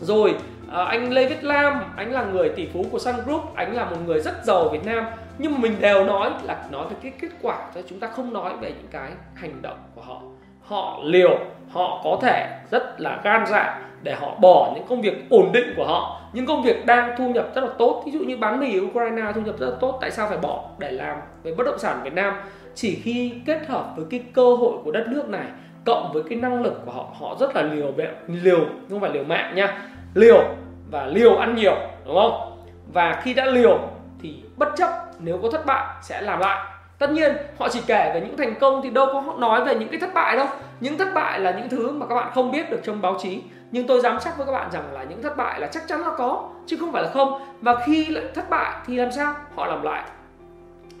rồi 0.00 0.34
à, 0.70 0.84
anh 0.84 1.12
Lê 1.12 1.26
Viết 1.26 1.44
Lam 1.44 1.80
anh 1.96 2.12
là 2.12 2.24
người 2.24 2.48
tỷ 2.48 2.68
phú 2.72 2.84
của 2.90 2.98
Sun 2.98 3.14
Group 3.26 3.54
anh 3.54 3.74
là 3.74 3.84
một 3.84 3.96
người 4.06 4.20
rất 4.20 4.44
giàu 4.44 4.68
Việt 4.68 4.84
Nam. 4.84 5.04
Nhưng 5.38 5.52
mà 5.52 5.58
mình 5.58 5.76
đều 5.80 6.04
nói 6.04 6.30
là 6.42 6.64
nói 6.70 6.86
về 6.90 6.96
cái 7.02 7.12
kết 7.20 7.28
quả 7.42 7.58
cho 7.74 7.80
chúng 7.88 8.00
ta 8.00 8.06
không 8.06 8.32
nói 8.32 8.56
về 8.60 8.68
những 8.68 8.88
cái 8.90 9.10
hành 9.34 9.62
động 9.62 9.78
của 9.94 10.02
họ. 10.02 10.20
Họ 10.62 11.00
liều 11.04 11.38
họ 11.70 12.00
có 12.04 12.18
thể 12.22 12.58
rất 12.70 13.00
là 13.00 13.20
gan 13.24 13.46
dạ 13.46 13.80
để 14.02 14.14
họ 14.14 14.34
bỏ 14.40 14.72
những 14.74 14.86
công 14.88 15.00
việc 15.00 15.30
ổn 15.30 15.52
định 15.52 15.74
của 15.76 15.86
họ. 15.86 16.20
Những 16.32 16.46
công 16.46 16.62
việc 16.62 16.86
đang 16.86 17.14
thu 17.18 17.28
nhập 17.28 17.48
rất 17.54 17.64
là 17.64 17.70
tốt. 17.78 18.02
Ví 18.06 18.12
dụ 18.12 18.18
như 18.18 18.36
bán 18.36 18.60
mì 18.60 18.78
ở 18.78 18.84
Ukraine 18.86 19.32
thu 19.34 19.40
nhập 19.40 19.54
rất 19.58 19.66
là 19.66 19.76
tốt 19.80 19.98
tại 20.00 20.10
sao 20.10 20.28
phải 20.28 20.38
bỏ 20.38 20.64
để 20.78 20.90
làm 20.90 21.16
về 21.42 21.54
bất 21.54 21.64
động 21.64 21.78
sản 21.78 22.00
Việt 22.04 22.12
Nam? 22.12 22.34
Chỉ 22.74 23.00
khi 23.02 23.32
kết 23.46 23.66
hợp 23.68 23.92
với 23.96 24.06
cái 24.10 24.22
cơ 24.32 24.56
hội 24.56 24.72
của 24.84 24.90
đất 24.90 25.04
nước 25.08 25.28
này 25.28 25.46
cộng 25.84 26.12
với 26.12 26.22
cái 26.28 26.38
năng 26.38 26.62
lực 26.62 26.82
của 26.86 26.92
họ 26.92 27.06
họ 27.20 27.36
rất 27.40 27.56
là 27.56 27.62
liều 27.62 27.92
liều, 28.26 28.60
không 28.90 29.00
phải 29.00 29.10
liều 29.10 29.24
mạng 29.24 29.54
nha, 29.54 29.78
liều 30.14 30.44
và 30.90 31.06
liều 31.06 31.36
ăn 31.36 31.54
nhiều, 31.54 31.76
đúng 32.06 32.16
không? 32.16 32.64
Và 32.92 33.20
khi 33.22 33.34
đã 33.34 33.44
liều 33.44 33.78
thì 34.22 34.34
bất 34.56 34.68
chấp, 34.76 34.90
nếu 35.18 35.38
có 35.42 35.50
thất 35.50 35.66
bại 35.66 35.86
sẽ 36.02 36.20
làm 36.20 36.40
lại. 36.40 36.66
Tất 36.98 37.10
nhiên, 37.10 37.36
họ 37.58 37.68
chỉ 37.68 37.80
kể 37.86 38.10
về 38.14 38.20
những 38.20 38.36
thành 38.36 38.54
công 38.60 38.80
thì 38.82 38.90
đâu 38.90 39.06
có 39.06 39.34
nói 39.38 39.64
về 39.64 39.74
những 39.74 39.88
cái 39.88 40.00
thất 40.00 40.14
bại 40.14 40.36
đâu. 40.36 40.46
Những 40.80 40.98
thất 40.98 41.08
bại 41.14 41.40
là 41.40 41.50
những 41.50 41.68
thứ 41.68 41.90
mà 41.90 42.06
các 42.06 42.14
bạn 42.14 42.30
không 42.34 42.52
biết 42.52 42.70
được 42.70 42.80
trong 42.84 43.02
báo 43.02 43.16
chí. 43.22 43.42
Nhưng 43.70 43.86
tôi 43.86 44.00
dám 44.00 44.18
chắc 44.20 44.36
với 44.36 44.46
các 44.46 44.52
bạn 44.52 44.70
rằng 44.72 44.92
là 44.92 45.04
những 45.04 45.22
thất 45.22 45.36
bại 45.36 45.60
là 45.60 45.66
chắc 45.66 45.82
chắn 45.88 46.00
là 46.00 46.10
có, 46.18 46.48
chứ 46.66 46.76
không 46.80 46.92
phải 46.92 47.02
là 47.02 47.08
không. 47.08 47.40
Và 47.60 47.74
khi 47.86 48.06
lại 48.06 48.24
thất 48.34 48.50
bại 48.50 48.72
thì 48.86 48.96
làm 48.96 49.12
sao? 49.12 49.34
Họ 49.56 49.66
làm 49.66 49.82
lại. 49.82 50.02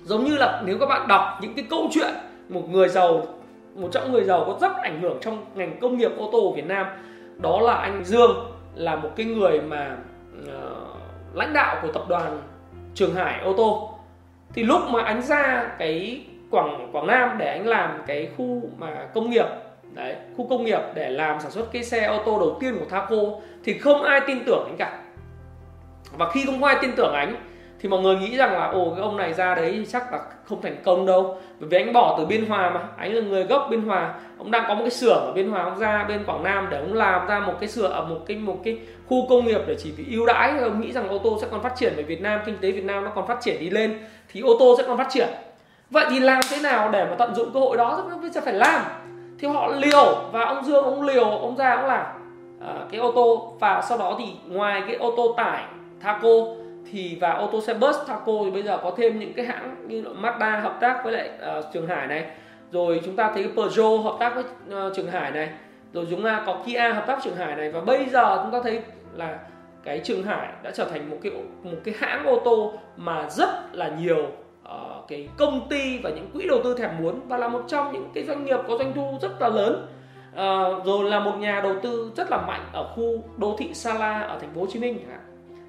Giống 0.04 0.24
như 0.24 0.36
là 0.36 0.62
nếu 0.64 0.78
các 0.78 0.86
bạn 0.86 1.08
đọc 1.08 1.38
những 1.40 1.54
cái 1.54 1.64
câu 1.70 1.88
chuyện 1.92 2.14
một 2.48 2.62
người 2.70 2.88
giàu 2.88 3.22
một 3.74 3.88
trong 3.92 4.12
người 4.12 4.24
giàu 4.24 4.44
có 4.46 4.58
rất 4.60 4.76
ảnh 4.82 5.00
hưởng 5.00 5.18
trong 5.20 5.44
ngành 5.54 5.78
công 5.80 5.98
nghiệp 5.98 6.10
ô 6.16 6.28
tô 6.32 6.40
của 6.40 6.52
Việt 6.52 6.66
Nam 6.66 6.86
đó 7.38 7.60
là 7.60 7.74
anh 7.74 8.04
Dương 8.04 8.52
là 8.74 8.96
một 8.96 9.10
cái 9.16 9.26
người 9.26 9.60
mà 9.60 9.96
uh, 10.42 11.34
lãnh 11.34 11.52
đạo 11.52 11.76
của 11.82 11.92
tập 11.92 12.02
đoàn 12.08 12.42
Trường 12.94 13.14
Hải 13.14 13.40
ô 13.40 13.52
tô. 13.56 13.94
Thì 14.54 14.62
lúc 14.62 14.80
mà 14.90 15.02
anh 15.02 15.22
ra 15.22 15.70
cái 15.78 16.24
Quảng 16.50 16.88
Quảng 16.92 17.06
Nam 17.06 17.36
để 17.38 17.46
anh 17.46 17.66
làm 17.66 18.02
cái 18.06 18.28
khu 18.36 18.62
mà 18.78 19.08
công 19.14 19.30
nghiệp 19.30 19.46
đấy 19.94 20.16
khu 20.36 20.46
công 20.50 20.64
nghiệp 20.64 20.80
để 20.94 21.10
làm 21.10 21.40
sản 21.40 21.50
xuất 21.50 21.72
cái 21.72 21.84
xe 21.84 22.06
ô 22.06 22.22
tô 22.26 22.38
đầu 22.38 22.56
tiên 22.60 22.76
của 22.78 22.86
Thaco 22.90 23.16
thì 23.64 23.78
không 23.78 24.02
ai 24.02 24.20
tin 24.26 24.44
tưởng 24.46 24.64
anh 24.66 24.76
cả. 24.78 25.02
Và 26.18 26.30
khi 26.30 26.44
không 26.46 26.64
ai 26.64 26.76
tin 26.82 26.90
tưởng 26.96 27.12
anh 27.14 27.34
thì 27.82 27.88
mọi 27.88 28.00
người 28.00 28.16
nghĩ 28.16 28.36
rằng 28.36 28.52
là 28.52 28.66
ồ 28.66 28.90
cái 28.90 29.02
ông 29.02 29.16
này 29.16 29.32
ra 29.32 29.54
đấy 29.54 29.86
chắc 29.92 30.12
là 30.12 30.18
không 30.44 30.62
thành 30.62 30.76
công 30.84 31.06
đâu. 31.06 31.36
Bởi 31.60 31.68
vì 31.68 31.78
anh 31.78 31.92
bỏ 31.92 32.14
từ 32.18 32.26
biên 32.26 32.46
hòa 32.46 32.70
mà 32.70 32.80
anh 32.96 33.14
là 33.14 33.20
người 33.20 33.44
gốc 33.44 33.66
biên 33.70 33.82
hòa. 33.82 34.14
Ông 34.38 34.50
đang 34.50 34.64
có 34.68 34.74
một 34.74 34.80
cái 34.80 34.90
xưởng 34.90 35.18
ở 35.26 35.32
biên 35.32 35.50
hòa 35.50 35.62
ông 35.62 35.78
ra 35.78 36.04
bên 36.08 36.24
quảng 36.24 36.42
nam 36.42 36.66
để 36.70 36.78
ông 36.78 36.94
làm 36.94 37.26
ra 37.26 37.40
một 37.40 37.52
cái 37.60 37.68
xưởng 37.68 37.90
ở 37.90 38.04
một 38.04 38.18
cái 38.26 38.36
một 38.36 38.56
cái 38.64 38.78
khu 39.08 39.26
công 39.28 39.46
nghiệp 39.46 39.60
để 39.66 39.76
chỉ 39.82 39.92
vì 39.96 40.04
ưu 40.16 40.26
đãi. 40.26 40.58
Ông 40.58 40.80
nghĩ 40.80 40.92
rằng 40.92 41.08
ô 41.08 41.18
tô 41.18 41.38
sẽ 41.40 41.46
còn 41.50 41.62
phát 41.62 41.76
triển 41.76 41.92
bởi 41.96 42.04
việt 42.04 42.22
nam 42.22 42.40
kinh 42.46 42.58
tế 42.60 42.70
việt 42.70 42.84
nam 42.84 43.04
nó 43.04 43.10
còn 43.14 43.26
phát 43.26 43.40
triển 43.40 43.60
đi 43.60 43.70
lên 43.70 43.98
thì 44.32 44.40
ô 44.40 44.56
tô 44.58 44.74
sẽ 44.78 44.84
còn 44.86 44.98
phát 44.98 45.08
triển. 45.10 45.28
Vậy 45.90 46.06
thì 46.10 46.20
làm 46.20 46.40
thế 46.50 46.56
nào 46.62 46.90
để 46.92 47.04
mà 47.04 47.14
tận 47.18 47.34
dụng 47.34 47.50
cơ 47.54 47.60
hội 47.60 47.76
đó 47.76 48.04
bây 48.20 48.30
giờ 48.30 48.40
phải 48.44 48.54
làm. 48.54 48.82
Thì 49.38 49.48
họ 49.48 49.68
liều 49.68 50.16
và 50.32 50.44
ông 50.44 50.64
dương 50.64 50.84
ông 50.84 51.02
liều 51.02 51.24
ông 51.24 51.56
ra 51.56 51.76
ông 51.76 51.86
làm 51.86 52.06
à, 52.60 52.74
cái 52.90 53.00
ô 53.00 53.12
tô. 53.12 53.56
Và 53.60 53.82
sau 53.88 53.98
đó 53.98 54.16
thì 54.18 54.24
ngoài 54.46 54.82
cái 54.86 54.96
ô 54.96 55.14
tô 55.16 55.34
tải 55.36 55.64
Thaco 56.00 56.28
thì 56.92 57.18
và 57.20 57.30
ô 57.32 57.48
tô 57.52 57.60
xe 57.60 57.74
bus 57.74 57.96
taco 58.08 58.32
thì 58.44 58.50
bây 58.50 58.62
giờ 58.62 58.78
có 58.82 58.92
thêm 58.96 59.18
những 59.18 59.32
cái 59.32 59.46
hãng 59.46 59.88
như 59.88 60.04
Mazda 60.22 60.60
hợp 60.60 60.78
tác 60.80 61.00
với 61.04 61.12
lại 61.12 61.30
uh, 61.58 61.64
Trường 61.72 61.86
Hải 61.86 62.06
này. 62.06 62.30
Rồi 62.72 63.00
chúng 63.04 63.16
ta 63.16 63.30
thấy 63.34 63.42
cái 63.42 63.52
Peugeot 63.56 64.04
hợp 64.04 64.16
tác 64.20 64.34
với 64.34 64.44
uh, 64.44 64.96
Trường 64.96 65.10
Hải 65.10 65.30
này. 65.30 65.48
Rồi 65.92 66.06
chúng 66.10 66.22
ta 66.22 66.42
có 66.46 66.56
Kia 66.66 66.78
hợp 66.78 67.04
tác 67.06 67.18
Trường 67.24 67.36
Hải 67.36 67.56
này. 67.56 67.72
Và 67.72 67.80
bây 67.80 68.06
giờ 68.06 68.40
chúng 68.42 68.52
ta 68.52 68.60
thấy 68.64 68.82
là 69.14 69.38
cái 69.84 70.00
Trường 70.04 70.22
Hải 70.22 70.48
đã 70.62 70.70
trở 70.70 70.84
thành 70.84 71.10
một 71.10 71.16
cái 71.22 71.32
một 71.62 71.78
cái 71.84 71.94
hãng 71.98 72.26
ô 72.26 72.40
tô 72.44 72.72
mà 72.96 73.28
rất 73.30 73.48
là 73.72 73.88
nhiều 73.88 74.26
uh, 74.64 75.08
cái 75.08 75.28
công 75.36 75.68
ty 75.68 75.98
và 75.98 76.10
những 76.10 76.30
quỹ 76.32 76.48
đầu 76.48 76.60
tư 76.64 76.74
thèm 76.78 76.90
muốn 77.00 77.20
và 77.28 77.36
là 77.36 77.48
một 77.48 77.62
trong 77.68 77.92
những 77.92 78.10
cái 78.14 78.24
doanh 78.24 78.44
nghiệp 78.44 78.58
có 78.68 78.78
doanh 78.78 78.92
thu 78.94 79.18
rất 79.22 79.40
là 79.40 79.48
lớn. 79.48 79.86
Uh, 80.32 80.86
rồi 80.86 81.10
là 81.10 81.20
một 81.20 81.36
nhà 81.38 81.60
đầu 81.60 81.74
tư 81.82 82.12
rất 82.16 82.30
là 82.30 82.36
mạnh 82.46 82.66
ở 82.72 82.92
khu 82.94 83.24
đô 83.36 83.56
thị 83.58 83.74
Sala 83.74 84.20
ở 84.20 84.38
thành 84.38 84.54
phố 84.54 84.60
Hồ 84.60 84.66
Chí 84.70 84.78
Minh 84.78 84.98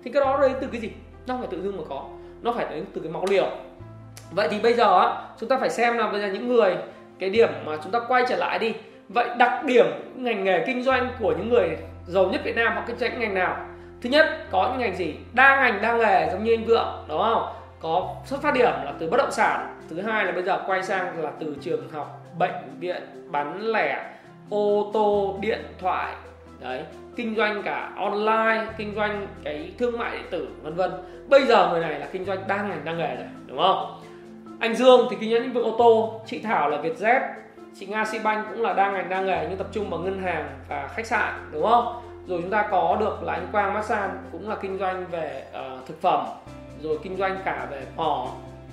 thì 0.03 0.11
cái 0.11 0.25
đó 0.25 0.39
đến 0.41 0.51
từ 0.61 0.67
cái 0.71 0.81
gì? 0.81 0.89
Nó 1.27 1.37
phải 1.37 1.47
tự 1.51 1.61
dưng 1.61 1.77
mà 1.77 1.83
có. 1.89 2.03
Nó 2.41 2.53
phải 2.53 2.65
đến 2.69 2.85
từ 2.93 3.01
cái 3.01 3.11
máu 3.11 3.25
liều. 3.29 3.49
Vậy 4.31 4.47
thì 4.51 4.59
bây 4.59 4.73
giờ 4.73 4.99
á, 4.99 5.21
chúng 5.39 5.49
ta 5.49 5.57
phải 5.57 5.69
xem 5.69 5.97
là 5.97 6.07
bây 6.07 6.21
giờ 6.21 6.27
những 6.27 6.47
người, 6.47 6.75
cái 7.19 7.29
điểm 7.29 7.49
mà 7.65 7.77
chúng 7.83 7.91
ta 7.91 7.99
quay 8.07 8.23
trở 8.29 8.35
lại 8.35 8.59
đi. 8.59 8.73
Vậy 9.09 9.29
đặc 9.37 9.63
điểm 9.65 9.85
ngành 10.15 10.43
nghề 10.43 10.63
kinh 10.65 10.83
doanh 10.83 11.09
của 11.19 11.33
những 11.37 11.49
người 11.49 11.77
giàu 12.07 12.25
nhất 12.25 12.41
Việt 12.43 12.55
Nam 12.55 12.75
họ 12.75 12.81
kinh 12.87 12.97
doanh 12.97 13.19
ngành 13.19 13.33
nào? 13.33 13.65
Thứ 14.01 14.09
nhất, 14.09 14.25
có 14.51 14.69
những 14.69 14.79
ngành 14.79 14.95
gì? 14.95 15.15
Đa 15.33 15.55
ngành, 15.55 15.81
đa 15.81 15.97
nghề, 15.97 16.29
giống 16.31 16.43
như 16.43 16.53
anh 16.53 16.65
vượng, 16.65 17.05
đúng 17.07 17.21
không? 17.21 17.53
Có 17.79 18.15
xuất 18.25 18.41
phát 18.41 18.53
điểm 18.53 18.71
là 18.85 18.93
từ 18.99 19.09
bất 19.09 19.17
động 19.17 19.31
sản. 19.31 19.77
Thứ 19.89 20.01
hai 20.01 20.25
là 20.25 20.31
bây 20.31 20.43
giờ 20.43 20.63
quay 20.67 20.83
sang 20.83 21.23
là 21.23 21.31
từ 21.39 21.55
trường 21.61 21.89
học, 21.91 22.21
bệnh 22.37 22.79
viện, 22.79 23.01
bán 23.31 23.61
lẻ, 23.61 24.05
ô 24.49 24.91
tô, 24.93 25.37
điện 25.41 25.61
thoại 25.79 26.13
đấy 26.61 26.83
kinh 27.15 27.35
doanh 27.35 27.63
cả 27.63 27.91
online 27.95 28.65
kinh 28.77 28.95
doanh 28.95 29.27
cái 29.43 29.71
thương 29.77 29.97
mại 29.97 30.11
điện 30.11 30.25
tử 30.31 30.47
vân 30.61 30.75
vân. 30.75 30.91
Bây 31.29 31.45
giờ 31.45 31.69
người 31.71 31.81
này 31.81 31.99
là 31.99 32.07
kinh 32.11 32.25
doanh 32.25 32.47
đa 32.47 32.63
ngành 32.63 32.85
đa 32.85 32.93
nghề 32.93 33.15
rồi 33.15 33.27
đúng 33.47 33.57
không? 33.57 34.01
Anh 34.59 34.75
Dương 34.75 35.07
thì 35.09 35.17
kinh 35.19 35.31
doanh 35.31 35.41
lĩnh 35.41 35.53
vực 35.53 35.63
ô 35.63 35.75
tô 35.77 36.21
chị 36.25 36.39
Thảo 36.39 36.69
là 36.69 36.77
Vietjet 36.81 37.21
chị 37.79 37.85
Nga 37.85 38.05
Bank 38.23 38.45
cũng 38.49 38.61
là 38.61 38.73
đa 38.73 38.91
ngành 38.91 39.09
đa 39.09 39.21
nghề 39.21 39.47
nhưng 39.49 39.57
tập 39.57 39.67
trung 39.71 39.89
vào 39.89 39.99
ngân 39.99 40.21
hàng 40.21 40.49
và 40.67 40.87
khách 40.87 41.05
sạn 41.05 41.49
đúng 41.51 41.63
không? 41.63 42.01
Rồi 42.27 42.39
chúng 42.41 42.51
ta 42.51 42.67
có 42.71 42.97
được 42.99 43.23
là 43.23 43.33
anh 43.33 43.47
Quang 43.51 43.73
massage 43.73 44.13
cũng 44.31 44.49
là 44.49 44.55
kinh 44.55 44.77
doanh 44.77 45.05
về 45.11 45.43
uh, 45.51 45.87
thực 45.87 46.01
phẩm 46.01 46.25
rồi 46.81 46.99
kinh 47.03 47.17
doanh 47.17 47.37
cả 47.45 47.67
về 47.71 47.83
mỏ 47.95 48.27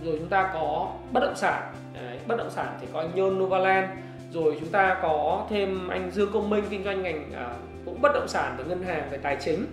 rồi 0.05 0.17
chúng 0.19 0.29
ta 0.29 0.51
có 0.55 0.89
bất 1.13 1.21
động 1.21 1.37
sản. 1.37 1.63
Đấy, 1.95 2.19
bất 2.27 2.39
động 2.39 2.51
sản 2.51 2.67
thì 2.81 2.87
có 2.93 3.01
anh 3.01 3.11
Nhơn 3.15 3.39
Novaland 3.39 3.87
rồi 4.31 4.57
chúng 4.61 4.69
ta 4.69 4.97
có 5.03 5.47
thêm 5.51 5.89
anh 5.89 6.11
Dương 6.11 6.33
Công 6.33 6.51
Minh 6.51 6.65
kinh 6.71 6.85
doanh 6.85 7.03
ngành 7.03 7.31
uh, 7.33 7.68
cũng 7.91 8.01
bất 8.01 8.13
động 8.15 8.29
sản 8.29 8.55
về 8.59 8.65
ngân 8.65 8.83
hàng 8.83 9.09
về 9.11 9.19
tài 9.19 9.37
chính. 9.41 9.67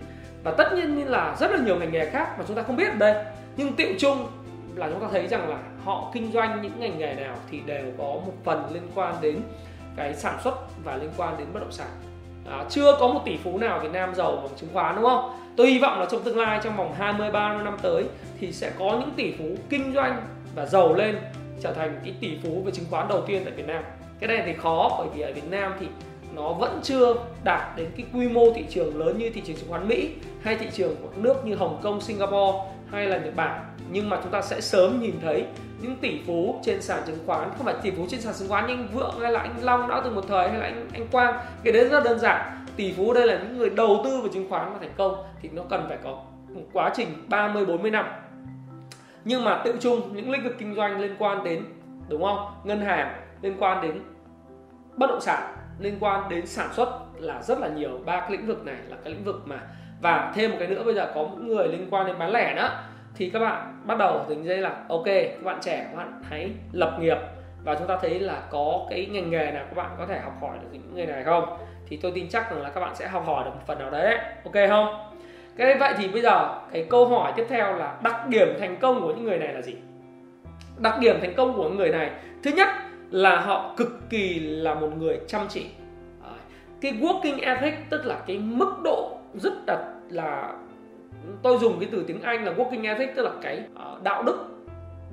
Và 0.44 0.52
tất 0.52 0.74
nhiên 0.76 0.96
như 0.96 1.04
là 1.06 1.36
rất 1.40 1.52
là 1.52 1.58
nhiều 1.66 1.76
ngành 1.76 1.92
nghề 1.92 2.06
khác 2.06 2.36
mà 2.38 2.46
chúng 2.48 2.56
ta 2.56 2.64
không 2.64 2.76
biết 2.76 2.88
ở 2.88 2.96
đây. 2.96 3.26
Nhưng 3.58 3.74
tiệu 3.74 3.90
chung 4.00 4.28
là 4.76 4.90
chúng 4.90 5.02
ta 5.02 5.08
thấy 5.12 5.28
rằng 5.28 5.50
là 5.50 5.58
họ 5.84 6.12
kinh 6.14 6.32
doanh 6.32 6.62
những 6.62 6.80
ngành 6.80 7.00
nghề 7.00 7.14
nào 7.14 7.36
thì 7.52 7.60
đều 7.66 7.86
có 7.98 8.04
một 8.04 8.34
phần 8.44 8.64
liên 8.74 8.84
quan 8.96 9.16
đến 9.22 9.42
cái 9.96 10.14
sản 10.14 10.38
xuất 10.44 10.54
và 10.84 10.98
liên 10.98 11.10
quan 11.18 11.36
đến 11.38 11.48
bất 11.54 11.60
động 11.60 11.72
sản. 11.72 11.88
À, 12.50 12.66
chưa 12.70 12.98
có 13.00 13.08
một 13.08 13.22
tỷ 13.26 13.38
phú 13.38 13.58
nào 13.58 13.80
Việt 13.80 13.92
Nam 13.94 14.16
giàu 14.16 14.36
bằng 14.36 14.58
chứng 14.58 14.70
khoán 14.74 14.96
đúng 14.96 15.06
không? 15.06 15.40
Tôi 15.58 15.68
hy 15.68 15.80
vọng 15.80 16.00
là 16.00 16.06
trong 16.06 16.24
tương 16.24 16.38
lai 16.38 16.60
trong 16.64 16.78
vòng 16.78 16.94
20 16.98 17.32
30 17.32 17.64
năm 17.64 17.78
tới 17.82 18.04
thì 18.40 18.52
sẽ 18.52 18.72
có 18.80 18.98
những 19.00 19.12
tỷ 19.16 19.32
phú 19.32 19.46
kinh 19.70 19.94
doanh 19.94 20.28
và 20.56 20.66
giàu 20.66 20.94
lên 20.94 21.18
trở 21.62 21.74
thành 21.74 22.00
cái 22.04 22.16
tỷ 22.20 22.38
phú 22.44 22.62
về 22.66 22.72
chứng 22.72 22.86
khoán 22.90 23.08
đầu 23.08 23.22
tiên 23.28 23.42
tại 23.46 23.54
Việt 23.54 23.68
Nam. 23.68 23.84
Cái 24.20 24.28
này 24.28 24.44
thì 24.46 24.54
khó 24.54 24.96
bởi 25.00 25.08
vì 25.16 25.22
ở 25.22 25.34
Việt 25.34 25.50
Nam 25.50 25.74
thì 25.80 25.88
nó 26.34 26.54
vẫn 26.54 26.80
chưa 26.84 27.14
đạt 27.44 27.78
đến 27.78 27.90
cái 27.98 28.06
quy 28.14 28.28
mô 28.28 28.54
thị 28.56 28.66
trường 28.70 28.98
lớn 28.98 29.18
như 29.18 29.30
thị 29.30 29.42
trường 29.46 29.56
chứng 29.56 29.70
khoán 29.70 29.88
Mỹ 29.88 30.10
hay 30.42 30.56
thị 30.56 30.68
trường 30.74 30.96
của 31.02 31.10
nước 31.16 31.46
như 31.46 31.56
Hồng 31.56 31.80
Kông, 31.84 32.02
Singapore 32.02 32.58
hay 32.92 33.08
là 33.08 33.18
Nhật 33.18 33.36
Bản. 33.36 33.66
Nhưng 33.92 34.10
mà 34.10 34.20
chúng 34.24 34.32
ta 34.32 34.42
sẽ 34.42 34.62
sớm 34.62 35.02
nhìn 35.02 35.16
thấy 35.22 35.46
những 35.82 35.96
tỷ 35.96 36.20
phú 36.28 36.60
trên 36.64 36.82
sàn 36.82 37.02
chứng 37.08 37.18
khoán 37.26 37.50
không 37.58 37.66
phải 37.66 37.76
tỷ 37.82 37.92
phú 37.92 38.06
trên 38.10 38.22
sàn 38.22 38.34
chứng 38.40 38.50
khoán 38.50 38.68
như 38.68 38.74
anh 38.74 38.88
Vượng 38.94 39.20
hay 39.22 39.32
là 39.32 39.40
anh 39.40 39.56
Long 39.62 39.88
đã 39.88 40.02
từng 40.04 40.16
một 40.16 40.26
thời 40.28 40.50
hay 40.50 40.60
là 40.60 40.66
anh 40.66 40.88
anh 40.94 41.08
Quang. 41.08 41.40
Cái 41.64 41.74
đấy 41.74 41.90
rất 41.90 42.04
đơn 42.04 42.20
giản. 42.20 42.66
Tỷ 42.76 42.94
phú 42.94 43.14
đây 43.14 43.28
là 43.28 43.38
những 43.38 43.58
người 43.58 43.70
đầu 43.70 44.02
tư 44.04 44.20
vào 44.20 44.28
chứng 44.34 44.50
khoán 44.50 44.74
và 44.74 44.80
thành 44.80 44.94
công 44.98 45.16
thì 45.42 45.50
nó 45.54 45.64
cần 45.70 45.86
phải 45.88 45.98
có 46.04 46.24
một 46.50 46.62
quá 46.74 46.92
trình 46.96 47.08
30 47.28 47.66
40 47.66 47.92
năm. 47.92 48.06
Nhưng 49.26 49.44
mà 49.44 49.62
tự 49.66 49.76
chung 49.80 50.16
những 50.16 50.32
lĩnh 50.32 50.44
vực 50.44 50.56
kinh 50.60 50.76
doanh 50.76 51.00
liên 51.00 51.16
quan 51.20 51.44
đến 51.44 51.64
đúng 52.10 52.24
không? 52.24 52.38
Ngân 52.64 52.82
hàng 52.82 53.16
liên 53.42 53.56
quan 53.60 53.82
đến 53.82 54.00
bất 54.96 55.08
động 55.08 55.22
sản 55.22 55.56
liên 55.80 55.98
quan 56.00 56.30
đến 56.30 56.46
sản 56.46 56.70
xuất 56.74 56.90
là 57.18 57.42
rất 57.42 57.60
là 57.60 57.68
nhiều. 57.68 58.00
Ba 58.06 58.20
cái 58.20 58.32
lĩnh 58.32 58.48
vực 58.48 58.66
này 58.66 58.76
là 58.88 58.98
cái 59.04 59.14
lĩnh 59.14 59.24
vực 59.24 59.42
mà, 59.46 59.60
và 60.02 60.32
thêm 60.36 60.52
một 60.52 60.58
cái 60.60 60.68
nữa, 60.68 60.84
bây 60.84 60.94
giờ 60.94 61.12
có 61.16 61.28
những 61.34 61.48
người 61.48 61.68
liên 61.68 61.88
quan 61.92 62.08
đến 62.08 62.20
bán 62.20 62.32
lẻ 62.32 62.54
nữa 62.56 62.70
thì 63.16 63.30
các 63.30 63.40
bạn 63.40 63.82
bắt 63.86 63.98
đầu 63.98 64.26
tính 64.30 64.46
dây 64.46 64.58
là, 64.58 64.76
ok, 64.90 65.06
các 65.06 65.44
bạn 65.44 65.58
trẻ, 65.62 65.88
các 65.92 65.98
bạn 65.98 66.22
hãy 66.30 66.50
lập 66.72 66.98
nghiệp. 67.00 67.18
Và 67.64 67.76
chúng 67.76 67.88
ta 67.88 67.98
thấy 68.02 68.20
là 68.20 68.42
có 68.50 68.88
cái 68.90 69.06
ngành 69.06 69.30
nghề 69.30 69.52
nào 69.52 69.66
các 69.70 69.76
bạn 69.76 69.90
có 69.98 70.06
thể 70.06 70.20
học 70.20 70.34
hỏi 70.42 70.58
được 70.62 70.68
những 70.72 70.96
người 70.96 71.06
này 71.06 71.24
không? 71.24 71.58
Thì 71.88 71.98
tôi 71.98 72.12
tin 72.16 72.30
chắc 72.30 72.52
rằng 72.52 72.62
là 72.62 72.70
các 72.70 72.82
bạn 72.82 72.96
sẽ 72.96 73.08
học 73.08 73.24
hỏi 73.26 73.44
được 73.44 73.52
một 73.56 73.62
phần 73.68 73.80
nào 73.80 73.90
đấy. 73.90 74.18
Ok 74.44 74.70
không? 74.70 75.12
Cái 75.58 75.78
vậy 75.78 75.94
thì 75.98 76.08
bây 76.08 76.22
giờ, 76.22 76.62
cái 76.74 76.86
câu 76.90 77.08
hỏi 77.08 77.34
tiếp 77.36 77.46
theo 77.50 77.76
là 77.76 77.96
đặc 78.04 78.28
điểm 78.28 78.48
thành 78.60 78.78
công 78.78 79.02
của 79.02 79.14
những 79.14 79.24
người 79.24 79.38
này 79.38 79.54
là 79.54 79.62
gì? 79.62 79.76
Đặc 80.78 81.00
điểm 81.00 81.18
thành 81.22 81.34
công 81.34 81.56
của 81.56 81.70
người 81.70 81.90
này. 81.90 82.12
Thứ 82.44 82.52
nhất 82.52 82.68
là 83.12 83.42
họ 83.42 83.74
cực 83.78 84.00
kỳ 84.10 84.40
là 84.40 84.74
một 84.74 84.90
người 84.98 85.20
chăm 85.28 85.48
chỉ. 85.50 85.66
Cái 86.82 86.94
working 86.94 87.42
ethic, 87.42 87.74
tức 87.90 88.06
là 88.06 88.20
cái 88.28 88.38
mức 88.38 88.74
độ 88.84 89.18
rất 89.34 89.54
là 89.68 89.94
là 90.10 90.54
tôi 91.44 91.58
dùng 91.58 91.80
cái 91.80 91.90
từ 91.92 92.04
tiếng 92.08 92.22
Anh 92.22 92.46
là 92.46 92.54
working 92.54 92.88
ethic, 92.88 93.16
tức 93.16 93.24
là 93.24 93.32
cái 93.42 93.62
ờ, 93.76 94.00
đạo 94.04 94.24
đức 94.24 94.38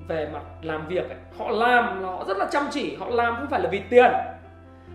về 0.08 0.28
mặt 0.32 0.42
làm 0.62 0.88
việc 0.88 1.08
ấy. 1.08 1.18
họ 1.38 1.50
làm 1.50 2.02
họ 2.02 2.25
rất 2.28 2.37
là 2.37 2.46
chăm 2.50 2.64
chỉ, 2.70 2.96
họ 2.96 3.11
làm 3.11 3.37
không 3.37 3.46
phải 3.50 3.61
là 3.61 3.68
vì 3.72 3.80
tiền. 3.90 4.12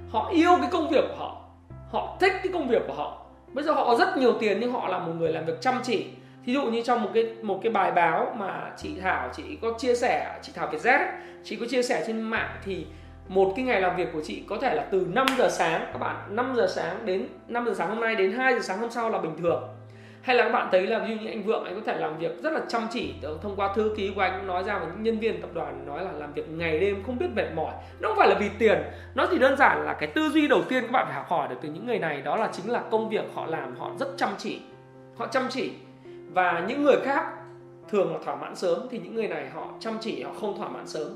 Họ 0.09 0.29
yêu 0.33 0.57
cái 0.61 0.69
công 0.71 0.89
việc 0.89 1.03
của 1.09 1.15
họ 1.15 1.37
họ 1.91 2.17
thích 2.19 2.33
cái 2.43 2.53
công 2.53 2.67
việc 2.67 2.81
của 2.87 2.93
họ. 2.93 3.21
Bây 3.53 3.63
giờ 3.63 3.73
họ 3.73 3.85
có 3.85 3.95
rất 3.95 4.17
nhiều 4.17 4.33
tiền 4.39 4.57
nhưng 4.59 4.71
họ 4.71 4.87
là 4.87 4.99
một 4.99 5.11
người 5.17 5.31
làm 5.31 5.45
việc 5.45 5.61
chăm 5.61 5.75
chỉ 5.83 6.05
thí 6.47 6.53
dụ 6.53 6.65
như 6.65 6.81
trong 6.81 7.01
một 7.01 7.09
cái 7.13 7.25
một 7.41 7.59
cái 7.63 7.71
bài 7.71 7.91
báo 7.91 8.35
mà 8.37 8.71
chị 8.77 8.99
Thảo 9.01 9.29
chị 9.33 9.43
có 9.61 9.73
chia 9.77 9.95
sẻ 9.95 10.39
chị 10.41 10.51
Thảo 10.55 10.67
Việt 10.71 10.81
Z 10.81 10.97
ấy, 10.97 11.07
chị 11.43 11.55
có 11.55 11.65
chia 11.69 11.83
sẻ 11.83 12.03
trên 12.07 12.21
mạng 12.21 12.57
thì 12.65 12.85
một 13.27 13.53
cái 13.55 13.65
ngày 13.65 13.81
làm 13.81 13.95
việc 13.95 14.07
của 14.13 14.21
chị 14.23 14.43
có 14.49 14.57
thể 14.61 14.75
là 14.75 14.87
từ 14.91 15.07
5 15.13 15.25
giờ 15.37 15.49
sáng 15.49 15.81
các 15.93 15.97
bạn 15.97 16.35
5 16.35 16.53
giờ 16.55 16.67
sáng 16.69 17.05
đến 17.05 17.27
5 17.47 17.65
giờ 17.65 17.73
sáng 17.73 17.89
hôm 17.89 17.99
nay 17.99 18.15
đến 18.15 18.31
2 18.31 18.53
giờ 18.53 18.59
sáng 18.59 18.79
hôm 18.79 18.89
sau 18.89 19.09
là 19.09 19.19
bình 19.19 19.37
thường. 19.37 19.63
Hay 20.21 20.35
là 20.35 20.43
các 20.43 20.49
bạn 20.49 20.67
thấy 20.71 20.87
là 20.87 20.99
ví 20.99 21.15
dụ 21.15 21.21
như 21.21 21.27
anh 21.27 21.43
Vượng 21.43 21.65
anh 21.65 21.75
có 21.75 21.81
thể 21.85 21.99
làm 21.99 22.17
việc 22.17 22.43
rất 22.43 22.53
là 22.53 22.61
chăm 22.67 22.81
chỉ 22.91 23.13
thông 23.41 23.55
qua 23.55 23.73
thư 23.75 23.93
ký 23.97 24.11
của 24.15 24.21
anh 24.21 24.47
nói 24.47 24.63
ra 24.63 24.79
và 24.79 24.85
những 24.85 25.03
nhân 25.03 25.19
viên 25.19 25.41
tập 25.41 25.49
đoàn 25.53 25.85
nói 25.87 26.05
là 26.05 26.11
làm 26.11 26.33
việc 26.33 26.49
ngày 26.49 26.79
đêm 26.79 27.03
không 27.03 27.17
biết 27.17 27.27
mệt 27.35 27.47
mỏi. 27.55 27.73
Nó 27.99 28.09
không 28.09 28.17
phải 28.17 28.29
là 28.29 28.35
vì 28.39 28.49
tiền 28.59 28.83
nó 29.15 29.27
chỉ 29.31 29.39
đơn 29.39 29.57
giản 29.57 29.85
là 29.85 29.93
cái 29.93 30.09
tư 30.09 30.29
duy 30.29 30.47
đầu 30.47 30.61
tiên 30.69 30.83
các 30.83 30.91
bạn 30.91 31.05
phải 31.05 31.15
học 31.15 31.29
hỏi 31.29 31.47
được 31.47 31.55
từ 31.61 31.69
những 31.69 31.87
người 31.87 31.99
này 31.99 32.21
đó 32.21 32.35
là 32.35 32.49
chính 32.51 32.71
là 32.71 32.81
công 32.91 33.09
việc 33.09 33.25
họ 33.33 33.45
làm 33.45 33.75
họ 33.79 33.91
rất 33.99 34.07
chăm 34.17 34.29
chỉ 34.37 34.61
họ 35.17 35.27
chăm 35.27 35.43
chỉ 35.49 35.71
và 36.33 36.63
những 36.67 36.83
người 36.83 36.97
khác 37.03 37.23
thường 37.89 38.13
là 38.13 38.19
thỏa 38.25 38.35
mãn 38.35 38.55
sớm, 38.55 38.79
thì 38.89 38.99
những 38.99 39.15
người 39.15 39.27
này 39.27 39.49
họ 39.53 39.67
chăm 39.79 39.97
chỉ, 40.01 40.23
họ 40.23 40.31
không 40.41 40.57
thỏa 40.57 40.69
mãn 40.69 40.87
sớm. 40.87 41.07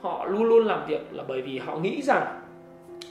Họ 0.00 0.24
luôn 0.24 0.44
luôn 0.44 0.66
làm 0.66 0.86
việc 0.86 1.08
là 1.10 1.22
bởi 1.28 1.42
vì 1.42 1.58
họ 1.58 1.76
nghĩ 1.76 2.02
rằng 2.02 2.40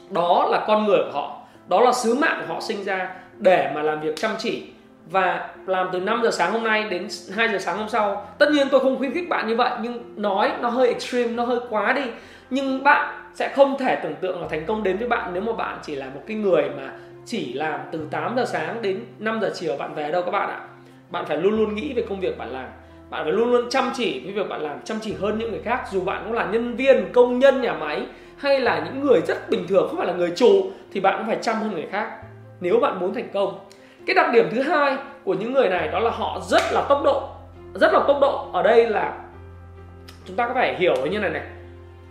đó 0.09 0.47
là 0.51 0.65
con 0.67 0.85
người 0.85 0.99
của 1.05 1.11
họ, 1.19 1.41
đó 1.67 1.81
là 1.81 1.91
sứ 1.91 2.15
mạng 2.15 2.37
của 2.39 2.53
họ 2.53 2.61
sinh 2.61 2.83
ra 2.83 3.15
để 3.37 3.71
mà 3.75 3.81
làm 3.81 4.01
việc 4.01 4.15
chăm 4.15 4.31
chỉ. 4.37 4.63
Và 5.11 5.49
làm 5.65 5.89
từ 5.93 5.99
5 5.99 6.19
giờ 6.23 6.31
sáng 6.31 6.51
hôm 6.51 6.63
nay 6.63 6.83
đến 6.89 7.07
2 7.35 7.49
giờ 7.49 7.57
sáng 7.57 7.77
hôm 7.77 7.89
sau, 7.89 8.27
tất 8.37 8.51
nhiên 8.51 8.67
tôi 8.71 8.79
không 8.79 8.97
khuyến 8.97 9.13
khích 9.13 9.29
bạn 9.29 9.47
như 9.47 9.55
vậy, 9.55 9.71
nhưng 9.81 10.13
nói 10.15 10.51
nó 10.61 10.69
hơi 10.69 10.87
extreme, 10.87 11.33
nó 11.33 11.45
hơi 11.45 11.59
quá 11.69 11.93
đi. 11.93 12.01
Nhưng 12.49 12.83
bạn 12.83 13.21
sẽ 13.33 13.53
không 13.55 13.77
thể 13.77 13.95
tưởng 13.95 14.15
tượng 14.15 14.41
là 14.41 14.47
thành 14.47 14.65
công 14.65 14.83
đến 14.83 14.97
với 14.97 15.07
bạn 15.07 15.33
nếu 15.33 15.43
mà 15.43 15.53
bạn 15.53 15.79
chỉ 15.83 15.95
là 15.95 16.05
một 16.05 16.21
cái 16.27 16.37
người 16.37 16.69
mà 16.77 16.91
chỉ 17.25 17.53
làm 17.53 17.79
từ 17.91 18.07
8 18.11 18.35
giờ 18.35 18.45
sáng 18.45 18.81
đến 18.81 19.05
5 19.19 19.41
giờ 19.41 19.51
chiều 19.55 19.77
bạn 19.77 19.93
về 19.95 20.11
đâu 20.11 20.21
các 20.21 20.31
bạn 20.31 20.49
ạ 20.49 20.59
bạn 21.09 21.25
phải 21.25 21.37
luôn 21.37 21.57
luôn 21.57 21.75
nghĩ 21.75 21.93
về 21.93 22.03
công 22.09 22.19
việc 22.19 22.37
bạn 22.37 22.49
làm. 22.49 22.65
Bạn 23.09 23.23
phải 23.23 23.31
luôn 23.31 23.51
luôn 23.51 23.69
chăm 23.69 23.91
chỉ 23.95 24.21
với 24.23 24.33
việc 24.33 24.49
bạn 24.49 24.61
làm, 24.61 24.79
chăm 24.83 24.97
chỉ 25.01 25.13
hơn 25.21 25.37
những 25.37 25.51
người 25.51 25.61
khác, 25.63 25.81
dù 25.91 26.01
bạn 26.01 26.21
cũng 26.25 26.33
là 26.33 26.45
nhân 26.45 26.75
viên, 26.75 27.11
công 27.13 27.39
nhân, 27.39 27.61
nhà 27.61 27.73
máy, 27.73 28.05
hay 28.37 28.59
là 28.59 28.81
những 28.85 29.05
người 29.05 29.21
rất 29.27 29.49
bình 29.49 29.65
thường, 29.67 29.87
không 29.87 29.97
phải 29.97 30.07
là 30.07 30.13
người 30.13 30.31
chủ, 30.35 30.71
thì 30.93 30.99
bạn 30.99 31.17
cũng 31.17 31.27
phải 31.27 31.37
chăm 31.41 31.55
hơn 31.55 31.71
người 31.71 31.87
khác, 31.91 32.11
nếu 32.59 32.79
bạn 32.79 32.99
muốn 32.99 33.13
thành 33.13 33.29
công. 33.33 33.59
Cái 34.05 34.13
đặc 34.13 34.29
điểm 34.33 34.49
thứ 34.51 34.61
hai 34.61 34.97
của 35.23 35.33
những 35.33 35.53
người 35.53 35.69
này 35.69 35.87
đó 35.87 35.99
là 35.99 36.09
họ 36.09 36.39
rất 36.49 36.61
là 36.71 36.85
tốc 36.89 37.01
độ, 37.03 37.29
rất 37.73 37.93
là 37.93 37.99
tốc 38.07 38.17
độ. 38.21 38.49
Ở 38.53 38.63
đây 38.63 38.89
là, 38.89 39.13
chúng 40.25 40.35
ta 40.35 40.47
có 40.47 40.53
phải 40.53 40.75
hiểu 40.75 40.95
như 41.11 41.19
này 41.19 41.29
này, 41.29 41.43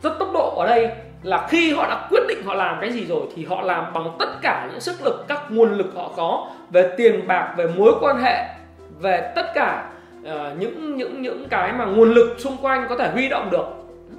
rất 0.02 0.18
tốc 0.18 0.28
độ 0.34 0.54
ở 0.56 0.66
đây 0.66 0.90
là 1.22 1.46
khi 1.48 1.72
họ 1.72 1.86
đã 1.86 2.06
quyết 2.10 2.22
định 2.28 2.38
họ 2.44 2.54
làm 2.54 2.78
cái 2.80 2.92
gì 2.92 3.06
rồi, 3.06 3.22
thì 3.36 3.44
họ 3.44 3.62
làm 3.62 3.92
bằng 3.92 4.16
tất 4.18 4.28
cả 4.42 4.68
những 4.70 4.80
sức 4.80 5.04
lực, 5.04 5.24
các 5.28 5.42
nguồn 5.48 5.72
lực 5.72 5.94
họ 5.94 6.10
có 6.16 6.50
về 6.70 6.94
tiền 6.96 7.26
bạc, 7.26 7.54
về 7.56 7.66
mối 7.76 7.92
quan 8.00 8.16
hệ 8.22 8.53
về 9.00 9.32
tất 9.36 9.46
cả 9.54 9.90
uh, 10.22 10.30
những 10.58 10.96
những 10.96 11.22
những 11.22 11.48
cái 11.50 11.72
mà 11.72 11.84
nguồn 11.84 12.12
lực 12.12 12.36
xung 12.38 12.56
quanh 12.62 12.86
có 12.88 12.96
thể 12.96 13.10
huy 13.12 13.28
động 13.28 13.48
được 13.50 13.66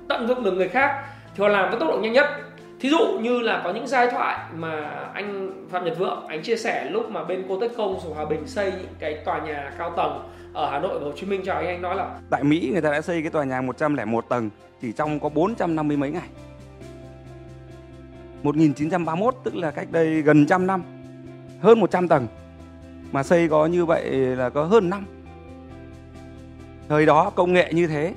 tận 0.08 0.27
dụng 0.27 0.44
được 0.44 0.53
người 0.53 0.70
khác 0.70 1.03
thì 1.36 1.41
họ 1.41 1.48
làm 1.48 1.70
với 1.70 1.79
tốc 1.79 1.89
độ 1.89 1.98
nhanh 1.98 2.13
nhất. 2.13 2.25
Thí 2.79 2.89
dụ 2.89 3.20
như 3.22 3.39
là 3.39 3.62
có 3.63 3.74
những 3.74 3.88
giai 3.88 4.08
thoại 4.12 4.39
mà 4.53 4.89
anh 5.13 5.51
phạm 5.72 5.86
nhật 5.86 5.98
vượng 5.98 6.25
anh 6.27 6.41
chia 6.41 6.58
sẻ 6.58 6.89
lúc 6.91 7.10
mà 7.10 7.24
bên 7.24 7.46
cô 7.50 7.60
tết 7.60 7.72
công 7.77 8.00
hòa 8.15 8.25
bình 8.25 8.48
xây 8.48 8.72
những 8.72 8.94
cái 9.00 9.17
tòa 9.25 9.39
nhà 9.39 9.72
cao 9.77 9.94
tầng 9.98 10.29
ở 10.53 10.72
hà 10.72 10.79
nội 10.79 11.00
và 11.00 11.05
hồ 11.05 11.12
chí 11.15 11.25
minh 11.25 11.41
cho 11.46 11.53
anh 11.53 11.67
anh 11.67 11.82
nói 11.82 11.96
là 11.96 12.10
tại 12.29 12.44
mỹ 12.44 12.70
người 12.72 12.82
ta 12.82 12.91
đã 12.91 13.01
xây 13.01 13.22
cái 13.22 13.32
tòa 13.32 13.44
nhà 13.44 13.62
101 13.62 14.29
tầng 14.29 14.50
chỉ 14.82 14.91
trong 14.91 15.20
có 15.20 15.29
450 15.29 15.98
mấy 15.98 16.12
ngày. 16.12 16.27
1931 18.44 19.36
tức 19.44 19.55
là 19.55 19.72
cách 19.72 19.88
đây 19.91 20.22
gần 20.22 20.46
trăm 20.46 20.67
năm 20.67 20.84
hơn 21.62 21.79
100 21.79 22.08
tầng 22.08 22.27
mà 23.15 23.24
xây 23.24 23.48
có 23.48 23.65
như 23.65 23.86
vậy 23.86 24.12
là 24.12 24.50
có 24.50 24.63
hơn 24.63 24.89
năm. 24.89 25.05
Thời 26.89 27.05
đó 27.05 27.29
công 27.36 27.53
nghệ 27.53 27.74
như 27.74 27.88
thế, 27.88 28.13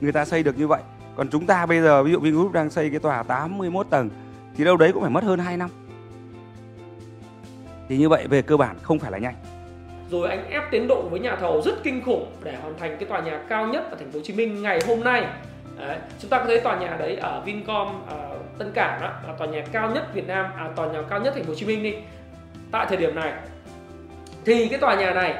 người 0.00 0.12
ta 0.12 0.24
xây 0.24 0.42
được 0.42 0.58
như 0.58 0.66
vậy. 0.66 0.82
Còn 1.16 1.28
chúng 1.28 1.46
ta 1.46 1.66
bây 1.66 1.80
giờ, 1.80 2.02
ví 2.02 2.12
dụ 2.12 2.20
Vingroup 2.20 2.52
đang 2.52 2.70
xây 2.70 2.90
cái 2.90 2.98
tòa 2.98 3.22
81 3.22 3.86
tầng, 3.90 4.10
thì 4.56 4.64
đâu 4.64 4.76
đấy 4.76 4.92
cũng 4.92 5.02
phải 5.02 5.10
mất 5.10 5.24
hơn 5.24 5.38
2 5.38 5.56
năm. 5.56 5.70
Thì 7.88 7.98
như 7.98 8.08
vậy 8.08 8.26
về 8.26 8.42
cơ 8.42 8.56
bản 8.56 8.76
không 8.82 8.98
phải 8.98 9.10
là 9.10 9.18
nhanh. 9.18 9.34
Rồi 10.10 10.28
anh 10.28 10.50
ép 10.50 10.70
tiến 10.70 10.86
độ 10.88 11.02
với 11.02 11.20
nhà 11.20 11.36
thầu 11.36 11.62
rất 11.64 11.74
kinh 11.82 12.02
khủng 12.04 12.32
để 12.42 12.56
hoàn 12.62 12.78
thành 12.78 12.96
cái 13.00 13.08
tòa 13.08 13.20
nhà 13.20 13.40
cao 13.48 13.66
nhất 13.66 13.84
ở 13.90 13.96
thành 13.96 14.12
phố 14.12 14.18
Hồ 14.18 14.24
Chí 14.24 14.34
Minh 14.34 14.62
ngày 14.62 14.80
hôm 14.86 15.00
nay. 15.00 15.26
Đấy. 15.78 15.98
chúng 16.20 16.30
ta 16.30 16.38
có 16.38 16.44
thấy 16.44 16.60
tòa 16.60 16.80
nhà 16.80 16.96
đấy 16.98 17.16
ở 17.16 17.42
Vincom 17.44 17.88
ở 18.06 18.38
Tân 18.58 18.72
Cảng 18.74 19.00
đó, 19.00 19.12
là 19.26 19.34
tòa 19.38 19.46
nhà 19.46 19.64
cao 19.72 19.90
nhất 19.90 20.14
Việt 20.14 20.26
Nam 20.26 20.46
à 20.56 20.68
tòa 20.76 20.86
nhà 20.92 21.02
cao 21.10 21.20
nhất 21.20 21.34
thành 21.34 21.44
phố 21.44 21.48
Hồ 21.48 21.54
Chí 21.54 21.66
Minh 21.66 21.82
đi. 21.82 21.94
Tại 22.70 22.86
thời 22.88 22.96
điểm 22.96 23.14
này 23.14 23.32
thì 24.44 24.68
cái 24.68 24.78
tòa 24.78 24.94
nhà 24.94 25.10
này, 25.10 25.34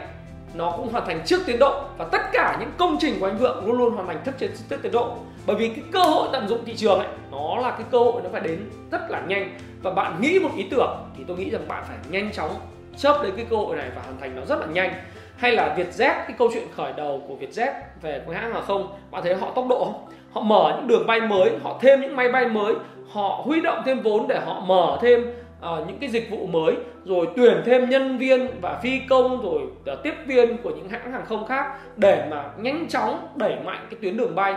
nó 0.55 0.71
cũng 0.71 0.93
hoàn 0.93 1.07
thành 1.07 1.21
trước 1.27 1.41
tiến 1.47 1.59
độ 1.59 1.83
và 1.99 2.05
tất 2.13 2.23
cả 2.33 2.57
những 2.61 2.71
công 2.79 2.97
trình 3.01 3.21
của 3.21 3.27
anh 3.27 3.39
Vượng 3.39 3.67
luôn 3.67 3.79
luôn 3.79 3.95
hoàn 3.95 4.07
thành 4.07 4.19
trước 4.25 4.49
trước 4.71 4.77
tiến 4.83 4.93
độ. 4.93 5.17
Bởi 5.47 5.57
vì 5.57 5.69
cái 5.69 5.85
cơ 5.93 6.01
hội 6.01 6.29
tận 6.33 6.49
dụng 6.49 6.65
thị 6.65 6.77
trường 6.77 6.99
ấy, 6.99 7.09
nó 7.31 7.57
là 7.63 7.71
cái 7.71 7.87
cơ 7.91 7.99
hội 7.99 8.23
nó 8.25 8.31
phải 8.33 8.41
đến 8.41 8.71
rất 8.91 9.11
là 9.11 9.21
nhanh. 9.27 9.59
Và 9.83 9.91
bạn 9.91 10.21
nghĩ 10.21 10.39
một 10.39 10.51
ý 10.57 10.67
tưởng 10.71 10.97
thì 11.19 11.25
tôi 11.29 11.37
nghĩ 11.37 11.51
rằng 11.51 11.69
bạn 11.69 11.85
phải 11.89 11.97
nhanh 12.09 12.33
chóng 12.33 12.51
chớp 12.97 13.19
lấy 13.23 13.33
cái 13.37 13.47
cơ 13.51 13.57
hội 13.57 13.77
này 13.77 13.91
và 13.97 14.03
hoàn 14.03 14.21
thành 14.21 14.37
nó 14.37 14.43
rất 14.45 14.61
là 14.61 14.67
nhanh. 14.67 14.93
Hay 15.37 15.53
là 15.53 15.77
Vietjet, 15.77 16.15
cái 16.15 16.35
câu 16.39 16.51
chuyện 16.55 16.65
khởi 16.77 16.93
đầu 16.97 17.23
của 17.29 17.35
Vietjet 17.41 17.73
về 18.03 18.23
cái 18.27 18.35
hãng 18.35 18.53
hàng 18.53 18.65
không, 18.67 18.89
bạn 19.11 19.23
thấy 19.23 19.35
họ 19.35 19.51
tốc 19.51 19.67
độ 19.69 19.85
không? 19.85 20.07
Họ 20.33 20.41
mở 20.41 20.75
những 20.77 20.89
đường 20.89 21.07
bay 21.07 21.21
mới, 21.21 21.51
họ 21.63 21.79
thêm 21.81 22.01
những 22.01 22.17
máy 22.17 22.29
bay 22.29 22.47
mới, 22.47 22.75
họ 23.13 23.43
huy 23.45 23.61
động 23.61 23.83
thêm 23.87 24.01
vốn 24.01 24.29
để 24.29 24.41
họ 24.47 24.61
mở 24.61 24.99
thêm 25.01 25.35
à, 25.65 25.73
những 25.87 25.99
cái 25.99 26.11
dịch 26.11 26.31
vụ 26.31 26.47
mới 26.47 26.77
rồi 27.05 27.29
tuyển 27.37 27.63
thêm 27.65 27.91
nhân 27.91 28.19
viên 28.19 28.61
và 28.61 28.81
phi 28.83 28.99
công 29.09 29.43
rồi 29.43 29.63
à, 29.87 29.95
tiếp 30.03 30.15
viên 30.27 30.57
của 30.63 30.71
những 30.71 30.89
hãng 30.89 31.13
hàng 31.13 31.25
không 31.27 31.47
khác 31.47 31.67
để 31.97 32.27
mà 32.31 32.51
nhanh 32.59 32.89
chóng 32.89 33.29
đẩy 33.37 33.57
mạnh 33.65 33.87
cái 33.91 33.99
tuyến 34.03 34.17
đường 34.17 34.35
bay. 34.35 34.55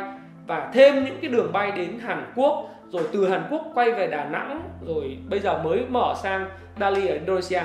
Và 0.47 0.71
thêm 0.73 1.05
những 1.05 1.17
cái 1.21 1.31
đường 1.31 1.51
bay 1.53 1.71
đến 1.71 1.99
Hàn 1.99 2.31
Quốc 2.35 2.69
rồi 2.89 3.03
từ 3.11 3.29
Hàn 3.29 3.43
Quốc 3.49 3.61
quay 3.73 3.91
về 3.91 4.07
Đà 4.07 4.25
Nẵng 4.25 4.61
rồi 4.87 5.17
bây 5.29 5.39
giờ 5.39 5.61
mới 5.63 5.85
mở 5.89 6.13
sang 6.23 6.49
Dali 6.79 7.07
ở 7.07 7.13
Indonesia. 7.13 7.61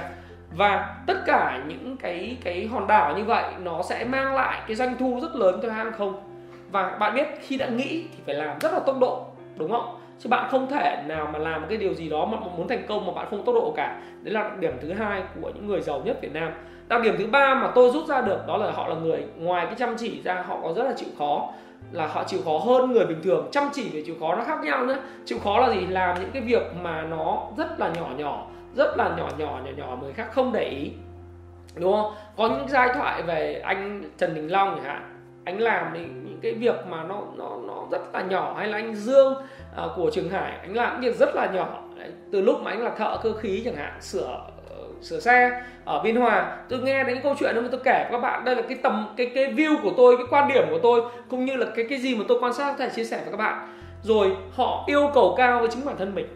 Và 0.56 0.96
tất 1.06 1.16
cả 1.26 1.62
những 1.68 1.96
cái 1.96 2.36
cái 2.44 2.66
hòn 2.66 2.86
đảo 2.86 3.16
như 3.16 3.24
vậy 3.24 3.44
nó 3.62 3.82
sẽ 3.82 4.04
mang 4.04 4.34
lại 4.34 4.62
cái 4.66 4.76
doanh 4.76 4.96
thu 4.98 5.18
rất 5.22 5.34
lớn 5.34 5.60
cho 5.62 5.72
hãng 5.72 5.92
không. 5.98 6.22
Và 6.70 6.96
bạn 7.00 7.14
biết 7.14 7.26
khi 7.40 7.56
đã 7.56 7.66
nghĩ 7.66 8.04
thì 8.12 8.22
phải 8.26 8.34
làm 8.34 8.58
rất 8.58 8.72
là 8.72 8.80
tốc 8.80 8.98
độ 9.00 9.26
đúng 9.56 9.70
không? 9.70 9.96
Chứ 10.22 10.28
bạn 10.28 10.48
không 10.50 10.68
thể 10.68 11.02
nào 11.06 11.28
mà 11.32 11.38
làm 11.38 11.66
cái 11.68 11.78
điều 11.78 11.94
gì 11.94 12.08
đó 12.08 12.24
mà 12.24 12.38
muốn 12.56 12.68
thành 12.68 12.84
công 12.88 13.06
mà 13.06 13.12
bạn 13.12 13.26
không 13.30 13.44
tốc 13.44 13.54
độ 13.54 13.72
cả. 13.76 14.00
Đấy 14.22 14.34
là 14.34 14.42
đặc 14.42 14.58
điểm 14.58 14.72
thứ 14.82 14.92
hai 14.92 15.22
của 15.42 15.50
những 15.54 15.66
người 15.66 15.80
giàu 15.80 16.02
nhất 16.04 16.18
Việt 16.22 16.32
Nam. 16.32 16.52
Đặc 16.88 17.02
điểm 17.02 17.14
thứ 17.18 17.26
ba 17.26 17.54
mà 17.54 17.72
tôi 17.74 17.90
rút 17.90 18.06
ra 18.06 18.20
được 18.20 18.38
đó 18.46 18.56
là 18.56 18.70
họ 18.70 18.88
là 18.88 18.94
người 18.94 19.24
ngoài 19.36 19.66
cái 19.66 19.74
chăm 19.78 19.96
chỉ 19.98 20.22
ra 20.22 20.44
họ 20.48 20.58
có 20.62 20.72
rất 20.72 20.84
là 20.84 20.92
chịu 20.96 21.08
khó. 21.18 21.52
Là 21.92 22.06
họ 22.06 22.24
chịu 22.24 22.40
khó 22.44 22.58
hơn 22.58 22.92
người 22.92 23.06
bình 23.06 23.20
thường. 23.22 23.48
Chăm 23.52 23.68
chỉ 23.72 23.90
và 23.92 24.00
chịu 24.06 24.14
khó 24.20 24.34
nó 24.34 24.44
khác 24.44 24.64
nhau 24.64 24.86
nữa 24.86 24.96
chịu 25.24 25.38
khó 25.44 25.58
là 25.60 25.74
gì? 25.74 25.86
Làm 25.86 26.20
những 26.20 26.30
cái 26.32 26.42
việc 26.42 26.62
mà 26.82 27.02
nó 27.02 27.42
rất 27.56 27.80
là 27.80 27.88
nhỏ 27.88 28.08
nhỏ 28.16 28.46
rất 28.76 28.96
là 28.96 29.14
nhỏ 29.16 29.28
nhỏ 29.38 29.60
nhỏ 29.64 29.70
nhỏ 29.76 29.86
mà 29.86 30.02
người 30.02 30.12
khác 30.12 30.28
không 30.32 30.52
để 30.52 30.64
ý. 30.64 30.90
Đúng 31.76 31.92
không? 31.92 32.12
Có 32.36 32.48
những 32.48 32.68
giai 32.68 32.88
thoại 32.94 33.22
về 33.22 33.60
anh 33.64 34.02
Trần 34.18 34.34
Đình 34.34 34.52
Long 34.52 34.74
chẳng 34.76 34.84
hạn. 34.84 35.08
Anh 35.44 35.60
làm 35.60 35.92
những, 35.92 36.38
cái 36.42 36.54
việc 36.54 36.86
mà 36.88 37.02
nó 37.02 37.22
nó 37.36 37.56
nó 37.66 37.86
rất 37.90 38.14
là 38.14 38.22
nhỏ. 38.22 38.54
Hay 38.58 38.68
là 38.68 38.78
anh 38.78 38.94
Dương 38.94 39.34
À, 39.76 39.84
của 39.96 40.10
Trường 40.10 40.28
Hải. 40.28 40.52
Anh 40.62 40.76
làm 40.76 41.00
việc 41.00 41.16
rất 41.16 41.34
là 41.34 41.50
nhỏ. 41.54 41.82
Đấy, 41.98 42.08
từ 42.32 42.40
lúc 42.40 42.62
mà 42.62 42.70
anh 42.70 42.82
là 42.82 42.90
thợ 42.90 43.18
cơ 43.22 43.32
khí 43.32 43.62
chẳng 43.64 43.76
hạn 43.76 43.92
sửa 44.00 44.40
ờ, 44.70 44.76
sửa 45.00 45.20
xe 45.20 45.62
ở 45.84 46.02
biên 46.02 46.16
hòa 46.16 46.56
tôi 46.68 46.78
nghe 46.78 47.04
đến 47.04 47.20
câu 47.22 47.34
chuyện 47.38 47.54
đó 47.54 47.60
mà 47.60 47.68
tôi 47.70 47.80
kể 47.84 48.06
với 48.10 48.12
các 48.12 48.18
bạn. 48.18 48.44
Đây 48.44 48.56
là 48.56 48.62
cái 48.62 48.78
tầm 48.82 49.14
cái 49.16 49.30
cái 49.34 49.54
view 49.54 49.82
của 49.82 49.92
tôi 49.96 50.16
cái 50.16 50.26
quan 50.30 50.48
điểm 50.48 50.64
của 50.70 50.78
tôi 50.82 51.02
cũng 51.28 51.44
như 51.44 51.56
là 51.56 51.66
cái 51.76 51.86
cái 51.88 51.98
gì 51.98 52.16
mà 52.16 52.24
tôi 52.28 52.38
quan 52.40 52.52
sát 52.52 52.70
có 52.70 52.76
thể 52.78 52.90
chia 52.94 53.04
sẻ 53.04 53.16
với 53.16 53.30
các 53.30 53.36
bạn. 53.36 53.68
Rồi 54.02 54.36
họ 54.56 54.84
yêu 54.86 55.10
cầu 55.14 55.34
cao 55.36 55.58
với 55.58 55.68
chính 55.68 55.84
bản 55.84 55.96
thân 55.98 56.14
mình. 56.14 56.26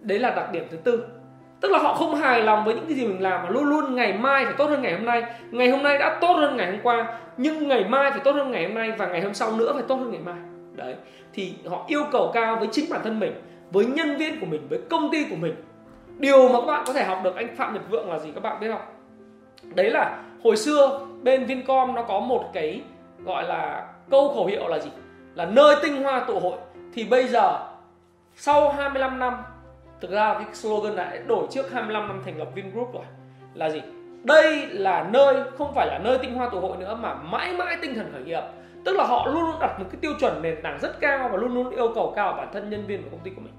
Đấy 0.00 0.18
là 0.18 0.30
đặc 0.30 0.52
điểm 0.52 0.64
thứ 0.70 0.76
tư. 0.76 1.04
Tức 1.60 1.70
là 1.70 1.78
họ 1.78 1.94
không 1.94 2.14
hài 2.14 2.42
lòng 2.42 2.64
với 2.64 2.74
những 2.74 2.86
cái 2.86 2.94
gì 2.94 3.06
mình 3.06 3.22
làm 3.22 3.42
mà 3.42 3.50
luôn 3.50 3.64
luôn 3.64 3.94
ngày 3.94 4.12
mai 4.12 4.44
phải 4.44 4.54
tốt 4.58 4.66
hơn 4.66 4.82
ngày 4.82 4.92
hôm 4.92 5.04
nay. 5.04 5.22
Ngày 5.50 5.70
hôm 5.70 5.82
nay 5.82 5.98
đã 5.98 6.18
tốt 6.20 6.34
hơn 6.34 6.56
ngày 6.56 6.70
hôm 6.70 6.80
qua 6.82 7.18
nhưng 7.36 7.68
ngày 7.68 7.84
mai 7.84 8.10
phải 8.10 8.20
tốt 8.24 8.32
hơn 8.32 8.50
ngày 8.50 8.64
hôm 8.64 8.74
nay 8.74 8.92
và 8.98 9.06
ngày 9.06 9.20
hôm 9.20 9.34
sau 9.34 9.52
nữa 9.52 9.72
phải 9.74 9.84
tốt 9.88 9.96
hơn 9.96 10.10
ngày 10.10 10.20
mai 10.24 10.53
đấy, 10.76 10.94
thì 11.32 11.54
họ 11.68 11.84
yêu 11.88 12.02
cầu 12.12 12.30
cao 12.34 12.56
với 12.56 12.68
chính 12.72 12.90
bản 12.90 13.00
thân 13.04 13.20
mình, 13.20 13.32
với 13.70 13.86
nhân 13.86 14.16
viên 14.16 14.40
của 14.40 14.46
mình, 14.46 14.66
với 14.70 14.78
công 14.90 15.10
ty 15.12 15.24
của 15.30 15.36
mình. 15.36 15.54
Điều 16.18 16.48
mà 16.48 16.60
các 16.60 16.66
bạn 16.66 16.84
có 16.86 16.92
thể 16.92 17.04
học 17.04 17.18
được 17.24 17.36
anh 17.36 17.56
phạm 17.56 17.74
nhật 17.74 17.82
vượng 17.90 18.10
là 18.10 18.18
gì 18.18 18.30
các 18.34 18.42
bạn 18.42 18.60
biết 18.60 18.68
không? 18.68 18.82
Đấy 19.74 19.90
là 19.90 20.22
hồi 20.44 20.56
xưa 20.56 21.06
bên 21.22 21.44
vincom 21.44 21.94
nó 21.94 22.02
có 22.02 22.20
một 22.20 22.50
cái 22.52 22.80
gọi 23.24 23.44
là 23.44 23.86
câu 24.10 24.28
khẩu 24.34 24.46
hiệu 24.46 24.68
là 24.68 24.78
gì? 24.78 24.90
Là 25.34 25.46
nơi 25.46 25.76
tinh 25.82 26.02
hoa 26.02 26.24
tụ 26.28 26.40
hội. 26.40 26.58
Thì 26.94 27.04
bây 27.04 27.28
giờ, 27.28 27.58
sau 28.36 28.72
25 28.72 29.18
năm, 29.18 29.34
thực 30.00 30.10
ra 30.10 30.34
cái 30.34 30.44
slogan 30.52 30.96
này 30.96 31.18
đổi 31.26 31.46
trước 31.50 31.72
25 31.72 32.08
năm 32.08 32.22
thành 32.24 32.38
lập 32.38 32.48
Vingroup 32.54 32.94
rồi. 32.94 33.04
Là 33.54 33.70
gì? 33.70 33.82
Đây 34.22 34.66
là 34.66 35.08
nơi, 35.12 35.36
không 35.58 35.74
phải 35.74 35.86
là 35.86 35.98
nơi 35.98 36.18
tinh 36.18 36.34
hoa 36.34 36.48
tụ 36.48 36.60
hội 36.60 36.76
nữa 36.76 36.98
mà 37.00 37.14
mãi 37.14 37.52
mãi 37.52 37.76
tinh 37.82 37.94
thần 37.94 38.10
khởi 38.12 38.22
nghiệp 38.22 38.42
tức 38.84 38.96
là 38.96 39.04
họ 39.04 39.26
luôn 39.26 39.42
luôn 39.42 39.56
đặt 39.60 39.78
một 39.78 39.84
cái 39.90 39.98
tiêu 40.00 40.12
chuẩn 40.20 40.42
nền 40.42 40.62
tảng 40.62 40.78
rất 40.82 41.00
cao 41.00 41.28
và 41.32 41.36
luôn 41.36 41.54
luôn 41.54 41.70
yêu 41.70 41.92
cầu 41.94 42.12
cao 42.16 42.32
bản 42.32 42.48
thân 42.52 42.70
nhân 42.70 42.86
viên 42.86 43.02
của 43.02 43.08
công 43.10 43.20
ty 43.20 43.30
của 43.30 43.40
mình. 43.40 43.54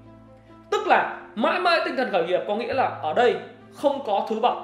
Tức 0.70 0.86
là 0.86 1.20
mãi 1.34 1.60
mãi 1.60 1.80
tinh 1.84 1.96
thần 1.96 2.12
khởi 2.12 2.26
nghiệp 2.26 2.40
có 2.48 2.56
nghĩa 2.56 2.74
là 2.74 2.84
ở 3.02 3.14
đây 3.14 3.36
không 3.74 4.02
có 4.06 4.26
thứ 4.28 4.40
bậc. 4.40 4.56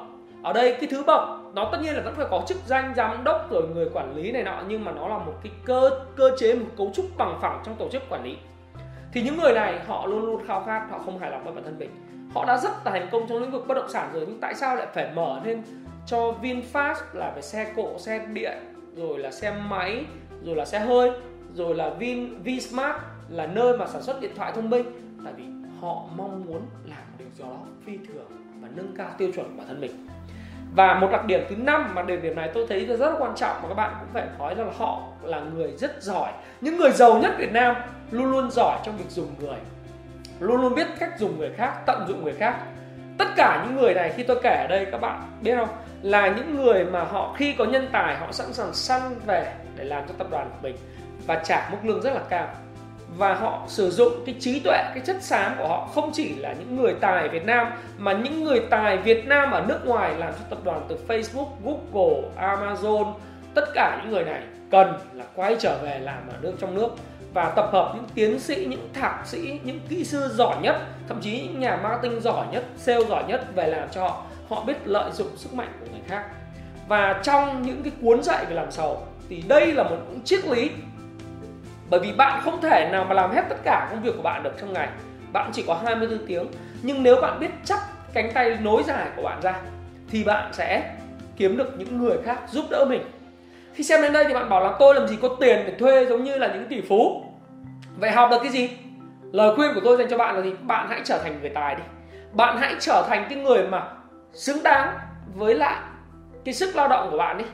Ở 0.42 0.52
đây 0.52 0.76
cái 0.80 0.88
thứ 0.90 1.02
bậc 1.04 1.28
nó 1.54 1.68
tất 1.72 1.78
nhiên 1.82 1.94
là 1.94 2.02
vẫn 2.02 2.14
phải 2.14 2.26
có 2.30 2.42
chức 2.46 2.58
danh, 2.66 2.92
giám 2.96 3.24
đốc 3.24 3.50
rồi 3.50 3.68
người 3.74 3.88
quản 3.94 4.16
lý 4.16 4.32
này 4.32 4.42
nọ, 4.42 4.62
nhưng 4.68 4.84
mà 4.84 4.92
nó 4.92 5.08
là 5.08 5.18
một 5.18 5.34
cái 5.42 5.52
cơ 5.64 5.90
cơ 6.16 6.30
chế, 6.38 6.54
một 6.54 6.66
cấu 6.78 6.90
trúc 6.94 7.04
bằng 7.16 7.38
phẳng 7.42 7.62
trong 7.64 7.74
tổ 7.74 7.88
chức 7.88 8.02
quản 8.10 8.24
lý. 8.24 8.36
Thì 9.12 9.22
những 9.22 9.40
người 9.40 9.52
này 9.52 9.80
họ 9.86 10.06
luôn 10.06 10.26
luôn 10.26 10.46
khao 10.46 10.62
khát, 10.66 10.86
họ 10.90 10.98
không 10.98 11.18
hài 11.18 11.30
lòng 11.30 11.44
với 11.44 11.52
bản 11.52 11.64
thân 11.64 11.78
mình. 11.78 11.90
Họ 12.34 12.44
đã 12.44 12.58
rất 12.58 12.70
là 12.84 12.90
thành 12.90 13.08
công 13.12 13.26
trong 13.28 13.38
lĩnh 13.38 13.50
vực 13.50 13.66
bất 13.66 13.74
động 13.74 13.88
sản 13.88 14.10
rồi, 14.12 14.24
nhưng 14.28 14.40
tại 14.40 14.54
sao 14.54 14.76
lại 14.76 14.86
phải 14.94 15.10
mở 15.14 15.40
lên 15.44 15.62
cho 16.06 16.34
VinFast 16.42 16.94
là 17.12 17.32
về 17.36 17.42
xe 17.42 17.72
cộ, 17.76 17.98
xe 17.98 18.18
điện, 18.32 18.58
rồi 18.96 19.18
là 19.18 19.30
xe 19.30 19.54
máy 19.68 20.04
rồi 20.44 20.56
là 20.56 20.64
xe 20.64 20.78
hơi, 20.78 21.10
rồi 21.54 21.74
là 21.74 21.90
Vin 21.90 22.42
Vsmart 22.42 22.96
là 23.28 23.46
nơi 23.46 23.78
mà 23.78 23.86
sản 23.86 24.02
xuất 24.02 24.20
điện 24.20 24.30
thoại 24.36 24.52
thông 24.54 24.70
minh. 24.70 24.84
Tại 25.24 25.32
vì 25.36 25.44
họ 25.80 26.04
mong 26.16 26.44
muốn 26.46 26.62
làm 26.84 27.02
điều 27.18 27.28
gì 27.34 27.44
đó 27.44 27.56
phi 27.86 27.98
thường 28.08 28.26
và 28.60 28.68
nâng 28.74 28.94
cao 28.98 29.08
tiêu 29.18 29.30
chuẩn 29.34 29.46
của 29.46 29.56
bản 29.56 29.66
thân 29.68 29.80
mình. 29.80 30.06
Và 30.76 30.94
một 30.94 31.08
đặc 31.12 31.26
điểm 31.26 31.40
thứ 31.48 31.56
năm 31.56 31.94
mà 31.94 32.02
điểm 32.02 32.22
điểm 32.22 32.36
này 32.36 32.50
tôi 32.54 32.66
thấy 32.68 32.86
là 32.86 32.96
rất 32.96 33.10
là 33.10 33.16
quan 33.18 33.34
trọng 33.36 33.56
mà 33.62 33.68
các 33.68 33.74
bạn 33.74 33.94
cũng 34.00 34.08
phải 34.12 34.26
nói 34.38 34.54
rằng 34.54 34.66
là 34.66 34.72
họ 34.76 35.02
là 35.22 35.40
người 35.40 35.72
rất 35.76 36.02
giỏi. 36.02 36.32
Những 36.60 36.76
người 36.76 36.90
giàu 36.90 37.18
nhất 37.18 37.32
Việt 37.38 37.52
Nam 37.52 37.76
luôn 38.10 38.30
luôn 38.30 38.50
giỏi 38.50 38.78
trong 38.84 38.96
việc 38.96 39.10
dùng 39.10 39.34
người, 39.40 39.58
luôn 40.40 40.60
luôn 40.60 40.74
biết 40.74 40.86
cách 40.98 41.18
dùng 41.18 41.38
người 41.38 41.50
khác, 41.56 41.72
tận 41.86 42.04
dụng 42.08 42.24
người 42.24 42.34
khác. 42.34 42.58
Tất 43.18 43.28
cả 43.36 43.64
những 43.66 43.76
người 43.76 43.94
này 43.94 44.12
khi 44.16 44.22
tôi 44.22 44.40
kể 44.42 44.56
ở 44.56 44.66
đây 44.68 44.86
các 44.90 45.00
bạn 45.00 45.22
biết 45.42 45.54
không? 45.56 45.68
Là 46.02 46.28
những 46.28 46.56
người 46.56 46.84
mà 46.84 47.04
họ 47.04 47.34
khi 47.36 47.54
có 47.58 47.64
nhân 47.64 47.88
tài 47.92 48.16
họ 48.16 48.32
sẵn 48.32 48.52
sàng 48.52 48.74
săn 48.74 49.00
về 49.26 49.52
để 49.82 49.88
làm 49.88 50.04
cho 50.08 50.14
tập 50.18 50.26
đoàn 50.30 50.50
của 50.50 50.58
mình 50.62 50.76
và 51.26 51.42
trả 51.44 51.68
mức 51.70 51.78
lương 51.82 52.00
rất 52.00 52.12
là 52.14 52.20
cao 52.28 52.48
và 53.18 53.34
họ 53.34 53.64
sử 53.68 53.90
dụng 53.90 54.12
cái 54.26 54.34
trí 54.40 54.60
tuệ 54.60 54.82
cái 54.94 55.00
chất 55.06 55.22
xám 55.22 55.52
của 55.58 55.68
họ 55.68 55.88
không 55.94 56.10
chỉ 56.14 56.34
là 56.34 56.52
những 56.52 56.76
người 56.76 56.94
tài 57.00 57.28
Việt 57.28 57.44
Nam 57.44 57.66
mà 57.98 58.12
những 58.12 58.44
người 58.44 58.60
tài 58.70 58.96
Việt 58.96 59.26
Nam 59.26 59.50
ở 59.50 59.64
nước 59.68 59.80
ngoài 59.84 60.14
làm 60.18 60.32
cho 60.32 60.44
tập 60.50 60.58
đoàn 60.64 60.86
từ 60.88 60.98
Facebook, 61.08 61.48
Google, 61.64 62.22
Amazon 62.36 63.12
tất 63.54 63.64
cả 63.74 64.00
những 64.02 64.12
người 64.12 64.24
này 64.24 64.42
cần 64.70 64.98
là 65.12 65.24
quay 65.34 65.56
trở 65.58 65.78
về 65.82 65.98
làm 65.98 66.28
ở 66.28 66.34
nước 66.40 66.52
trong 66.58 66.74
nước 66.74 66.88
và 67.34 67.52
tập 67.56 67.68
hợp 67.72 67.92
những 67.94 68.04
tiến 68.14 68.40
sĩ, 68.40 68.66
những 68.66 68.88
thạc 68.92 69.26
sĩ, 69.26 69.60
những 69.64 69.80
kỹ 69.88 70.04
sư 70.04 70.28
giỏi 70.34 70.56
nhất, 70.62 70.76
thậm 71.08 71.20
chí 71.20 71.40
những 71.40 71.60
nhà 71.60 71.76
marketing 71.82 72.20
giỏi 72.20 72.46
nhất, 72.52 72.64
sale 72.76 73.04
giỏi 73.04 73.24
nhất 73.28 73.44
về 73.54 73.68
làm 73.68 73.88
cho 73.90 74.00
họ. 74.00 74.24
Họ 74.48 74.64
biết 74.64 74.76
lợi 74.84 75.12
dụng 75.12 75.36
sức 75.36 75.54
mạnh 75.54 75.72
của 75.80 75.86
người 75.92 76.02
khác. 76.08 76.24
Và 76.88 77.20
trong 77.22 77.62
những 77.62 77.82
cái 77.82 77.92
cuốn 78.02 78.22
dạy 78.22 78.44
về 78.44 78.54
làm 78.54 78.70
giàu 78.70 79.06
thì 79.32 79.42
đây 79.48 79.72
là 79.72 79.82
một 79.82 79.96
triết 80.24 80.44
lý. 80.46 80.70
Bởi 81.90 82.00
vì 82.00 82.12
bạn 82.12 82.40
không 82.44 82.60
thể 82.60 82.88
nào 82.92 83.04
mà 83.04 83.14
làm 83.14 83.30
hết 83.30 83.42
tất 83.48 83.56
cả 83.64 83.88
công 83.90 84.02
việc 84.02 84.12
của 84.16 84.22
bạn 84.22 84.42
được 84.42 84.50
trong 84.60 84.72
ngày. 84.72 84.88
Bạn 85.32 85.50
chỉ 85.52 85.64
có 85.66 85.80
24 85.84 86.26
tiếng. 86.26 86.46
Nhưng 86.82 87.02
nếu 87.02 87.20
bạn 87.20 87.40
biết 87.40 87.50
chắc 87.64 87.78
cánh 88.14 88.30
tay 88.34 88.58
nối 88.60 88.82
dài 88.82 89.06
của 89.16 89.22
bạn 89.22 89.40
ra, 89.42 89.54
thì 90.10 90.24
bạn 90.24 90.52
sẽ 90.52 90.94
kiếm 91.36 91.56
được 91.56 91.78
những 91.78 91.98
người 91.98 92.16
khác 92.24 92.38
giúp 92.50 92.64
đỡ 92.70 92.84
mình. 92.88 93.02
Khi 93.74 93.84
xem 93.84 94.02
đến 94.02 94.12
đây 94.12 94.24
thì 94.28 94.34
bạn 94.34 94.48
bảo 94.48 94.64
là 94.64 94.72
tôi 94.78 94.94
làm 94.94 95.08
gì 95.08 95.16
có 95.22 95.28
tiền 95.40 95.62
để 95.66 95.74
thuê 95.78 96.06
giống 96.06 96.24
như 96.24 96.38
là 96.38 96.46
những 96.46 96.66
tỷ 96.68 96.80
phú. 96.80 97.24
Vậy 97.96 98.10
học 98.10 98.28
được 98.30 98.38
cái 98.42 98.52
gì? 98.52 98.70
Lời 99.32 99.56
khuyên 99.56 99.74
của 99.74 99.80
tôi 99.84 99.96
dành 99.96 100.10
cho 100.10 100.18
bạn 100.18 100.36
là 100.36 100.42
gì? 100.42 100.52
Bạn 100.62 100.86
hãy 100.90 101.00
trở 101.04 101.18
thành 101.22 101.40
người 101.40 101.50
tài 101.50 101.74
đi. 101.74 101.82
Bạn 102.32 102.58
hãy 102.58 102.74
trở 102.80 103.06
thành 103.08 103.26
cái 103.28 103.38
người 103.38 103.66
mà 103.66 103.82
xứng 104.32 104.62
đáng 104.62 104.98
với 105.34 105.54
lại 105.54 105.76
cái 106.44 106.54
sức 106.54 106.76
lao 106.76 106.88
động 106.88 107.08
của 107.10 107.18
bạn 107.18 107.38
đi 107.38 107.44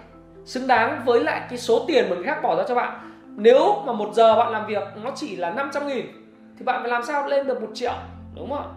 xứng 0.49 0.67
đáng 0.67 1.03
với 1.05 1.21
lại 1.21 1.41
cái 1.49 1.59
số 1.59 1.85
tiền 1.89 2.11
mà 2.11 2.17
người 2.17 2.25
khác 2.25 2.43
bỏ 2.43 2.57
ra 2.57 2.65
cho 2.69 2.75
bạn. 2.75 2.99
Nếu 3.37 3.83
mà 3.87 3.93
một 3.93 4.15
giờ 4.15 4.37
bạn 4.37 4.53
làm 4.53 4.67
việc 4.67 4.83
nó 5.05 5.11
chỉ 5.15 5.37
là 5.37 5.51
500 5.51 5.87
nghìn, 5.87 6.07
thì 6.59 6.65
bạn 6.65 6.81
phải 6.81 6.91
làm 6.91 7.03
sao 7.03 7.27
lên 7.27 7.47
được 7.47 7.61
một 7.61 7.69
triệu, 7.75 7.93
đúng 8.35 8.51
không 8.51 8.59
ạ? 8.59 8.69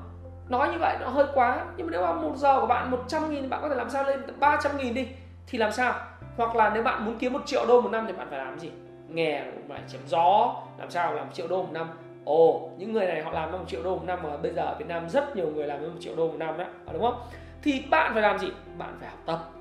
Nói 0.49 0.69
như 0.71 0.77
vậy 0.79 0.97
nó 1.01 1.07
hơi 1.07 1.25
quá. 1.33 1.65
Nhưng 1.77 1.87
mà 1.87 1.91
nếu 1.91 2.01
mà 2.01 2.13
một 2.13 2.33
giờ 2.35 2.59
của 2.59 2.67
bạn 2.67 2.91
100 2.91 3.29
nghìn, 3.29 3.49
bạn 3.49 3.59
có 3.61 3.69
thể 3.69 3.75
làm 3.75 3.89
sao 3.89 4.03
lên 4.03 4.19
300 4.39 4.77
nghìn 4.77 4.93
đi, 4.93 5.07
thì 5.47 5.57
làm 5.57 5.71
sao? 5.71 5.93
Hoặc 6.37 6.55
là 6.55 6.71
nếu 6.73 6.83
bạn 6.83 7.05
muốn 7.05 7.17
kiếm 7.17 7.33
một 7.33 7.41
triệu 7.45 7.65
đô 7.67 7.81
một 7.81 7.89
năm 7.89 8.05
thì 8.07 8.13
bạn 8.13 8.27
phải 8.29 8.39
làm 8.39 8.59
gì? 8.59 8.71
Nghe 9.09 9.43
phải 9.69 9.79
chém 9.87 10.01
gió, 10.07 10.55
làm 10.79 10.89
sao 10.89 11.13
làm 11.13 11.25
một 11.25 11.33
triệu 11.33 11.47
đô 11.47 11.63
một 11.63 11.71
năm? 11.71 11.89
Ồ, 12.25 12.69
những 12.77 12.93
người 12.93 13.05
này 13.05 13.23
họ 13.23 13.31
làm 13.31 13.51
một 13.51 13.59
triệu 13.67 13.83
đô 13.83 13.95
một 13.95 14.03
năm 14.05 14.19
mà 14.23 14.37
bây 14.37 14.53
giờ 14.53 14.61
ở 14.61 14.75
Việt 14.79 14.87
Nam 14.87 15.09
rất 15.09 15.35
nhiều 15.35 15.47
người 15.47 15.67
làm 15.67 15.81
một 15.81 15.99
triệu 15.99 16.15
đô 16.15 16.27
một 16.27 16.37
năm 16.37 16.57
đó, 16.57 16.65
đúng 16.93 17.01
không? 17.01 17.21
Thì 17.63 17.83
bạn 17.89 18.13
phải 18.13 18.21
làm 18.21 18.39
gì? 18.39 18.47
Bạn 18.77 18.97
phải 18.99 19.09
học 19.09 19.19
tập 19.25 19.60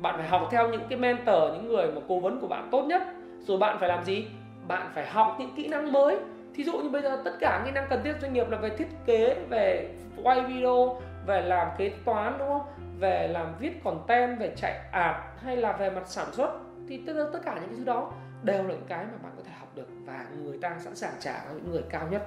bạn 0.00 0.14
phải 0.18 0.28
học 0.28 0.48
theo 0.50 0.68
những 0.68 0.86
cái 0.88 0.98
mentor 0.98 1.52
những 1.52 1.68
người 1.68 1.86
mà 1.86 2.00
cố 2.08 2.20
vấn 2.20 2.40
của 2.40 2.46
bạn 2.46 2.68
tốt 2.70 2.82
nhất. 2.82 3.02
Rồi 3.40 3.58
bạn 3.58 3.76
phải 3.80 3.88
làm 3.88 4.04
gì? 4.04 4.26
Bạn 4.68 4.90
phải 4.94 5.06
học 5.06 5.36
những 5.38 5.54
kỹ 5.56 5.68
năng 5.68 5.92
mới. 5.92 6.18
Thí 6.54 6.64
dụ 6.64 6.72
như 6.72 6.88
bây 6.88 7.02
giờ 7.02 7.22
tất 7.24 7.32
cả 7.40 7.62
kỹ 7.64 7.70
năng 7.70 7.86
cần 7.90 8.00
thiết 8.04 8.14
doanh 8.20 8.32
nghiệp 8.32 8.50
là 8.50 8.58
về 8.58 8.70
thiết 8.70 8.88
kế 9.06 9.36
về 9.48 9.90
quay 10.22 10.40
video 10.40 11.00
về 11.26 11.40
làm 11.40 11.68
kế 11.78 11.92
toán 12.04 12.38
đúng 12.38 12.48
không? 12.48 12.62
Về 12.98 13.28
làm 13.28 13.54
viết 13.58 13.84
content 13.84 14.38
về 14.38 14.52
chạy 14.56 14.80
ad 14.92 15.16
hay 15.44 15.56
là 15.56 15.72
về 15.72 15.90
mặt 15.90 16.02
sản 16.06 16.26
xuất. 16.32 16.50
Thì 16.88 17.00
tất, 17.06 17.12
tất 17.32 17.38
cả 17.44 17.54
những 17.54 17.68
cái 17.68 17.78
thứ 17.78 17.84
đó 17.84 18.12
đều 18.42 18.62
là 18.62 18.68
những 18.68 18.86
cái 18.88 19.04
mà 19.04 19.18
bạn 19.22 19.32
có 19.36 19.42
thể 19.46 19.52
học 19.58 19.68
được 19.74 19.88
và 20.04 20.24
người 20.36 20.58
ta 20.62 20.74
sẵn 20.78 20.96
sàng 20.96 21.12
trả 21.20 21.32
cho 21.32 21.54
những 21.54 21.70
người 21.70 21.82
cao 21.90 22.02
nhất. 22.10 22.22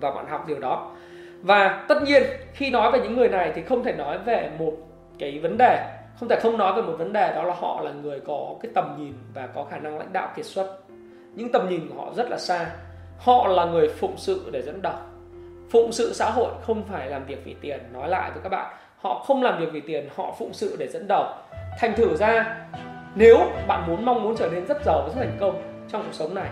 Và 0.00 0.10
bạn 0.10 0.26
học 0.28 0.44
điều 0.48 0.58
đó. 0.58 0.92
Và 1.42 1.84
tất 1.88 2.02
nhiên 2.02 2.22
khi 2.52 2.70
nói 2.70 2.90
về 2.92 3.00
những 3.00 3.16
người 3.16 3.28
này 3.28 3.52
thì 3.54 3.62
không 3.62 3.84
thể 3.84 3.92
nói 3.92 4.18
về 4.18 4.50
một 4.58 4.72
cái 5.18 5.38
vấn 5.38 5.56
đề 5.58 5.97
không 6.20 6.28
thể 6.28 6.40
không 6.40 6.58
nói 6.58 6.72
về 6.72 6.82
một 6.82 6.94
vấn 6.98 7.12
đề 7.12 7.32
đó 7.34 7.42
là 7.42 7.54
họ 7.54 7.80
là 7.80 7.90
người 7.90 8.20
có 8.26 8.54
cái 8.62 8.72
tầm 8.74 8.96
nhìn 8.98 9.12
và 9.34 9.46
có 9.46 9.64
khả 9.64 9.78
năng 9.78 9.98
lãnh 9.98 10.12
đạo 10.12 10.28
kiệt 10.36 10.46
xuất. 10.46 10.78
Những 11.34 11.52
tầm 11.52 11.68
nhìn 11.68 11.88
của 11.88 12.04
họ 12.04 12.12
rất 12.16 12.30
là 12.30 12.38
xa. 12.38 12.70
Họ 13.18 13.48
là 13.48 13.64
người 13.64 13.88
phụng 13.88 14.14
sự 14.16 14.50
để 14.52 14.62
dẫn 14.62 14.82
đầu. 14.82 14.94
Phụng 15.70 15.92
sự 15.92 16.12
xã 16.12 16.30
hội 16.30 16.52
không 16.62 16.84
phải 16.84 17.10
làm 17.10 17.24
việc 17.24 17.44
vì 17.44 17.56
tiền, 17.60 17.80
nói 17.92 18.08
lại 18.08 18.30
với 18.30 18.42
các 18.42 18.48
bạn. 18.48 18.74
Họ 18.96 19.24
không 19.26 19.42
làm 19.42 19.60
việc 19.60 19.68
vì 19.72 19.80
tiền, 19.80 20.08
họ 20.16 20.34
phụng 20.38 20.52
sự 20.52 20.76
để 20.78 20.88
dẫn 20.88 21.08
đầu. 21.08 21.24
Thành 21.78 21.94
thử 21.96 22.16
ra, 22.16 22.56
nếu 23.14 23.38
bạn 23.66 23.84
muốn, 23.86 24.04
mong 24.04 24.22
muốn 24.22 24.36
trở 24.36 24.50
nên 24.50 24.66
rất 24.66 24.84
giàu 24.84 25.02
và 25.02 25.08
rất 25.08 25.20
thành 25.20 25.36
công 25.40 25.62
trong 25.88 26.02
cuộc 26.02 26.12
sống 26.14 26.34
này, 26.34 26.48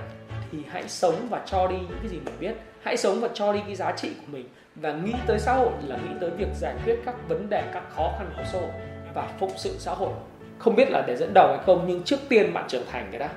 thì 0.53 0.59
hãy 0.71 0.89
sống 0.89 1.15
và 1.31 1.43
cho 1.47 1.67
đi 1.67 1.77
những 1.77 1.99
cái 2.01 2.09
gì 2.09 2.21
mình 2.25 2.35
biết. 2.41 2.55
Hãy 2.83 2.97
sống 2.97 3.21
và 3.21 3.29
cho 3.35 3.53
đi 3.53 3.61
cái 3.67 3.75
giá 3.75 3.93
trị 3.93 4.11
của 4.21 4.33
mình 4.33 4.49
và 4.75 4.93
nghĩ 4.93 5.13
tới 5.27 5.39
xã 5.39 5.53
hội 5.53 5.73
là 5.87 5.97
nghĩ 5.97 6.15
tới 6.21 6.31
việc 6.31 6.49
giải 6.55 6.75
quyết 6.85 6.97
các 7.07 7.15
vấn 7.29 7.49
đề, 7.49 7.63
các 7.73 7.83
khó 7.91 8.13
khăn 8.19 8.31
của 8.37 8.43
xã 8.53 8.59
hội 8.59 8.71
và 9.17 9.29
phụng 9.39 9.51
sự 9.57 9.75
xã 9.79 9.95
hội. 9.95 10.13
Không 10.59 10.77
biết 10.77 10.91
là 10.91 11.05
để 11.07 11.17
dẫn 11.17 11.35
đầu 11.35 11.49
hay 11.49 11.59
không, 11.67 11.85
nhưng 11.87 12.03
trước 12.03 12.17
tiên 12.29 12.55
bạn 12.55 12.65
trưởng 12.69 12.83
thành 12.93 13.09
cái 13.11 13.19
đã. 13.19 13.29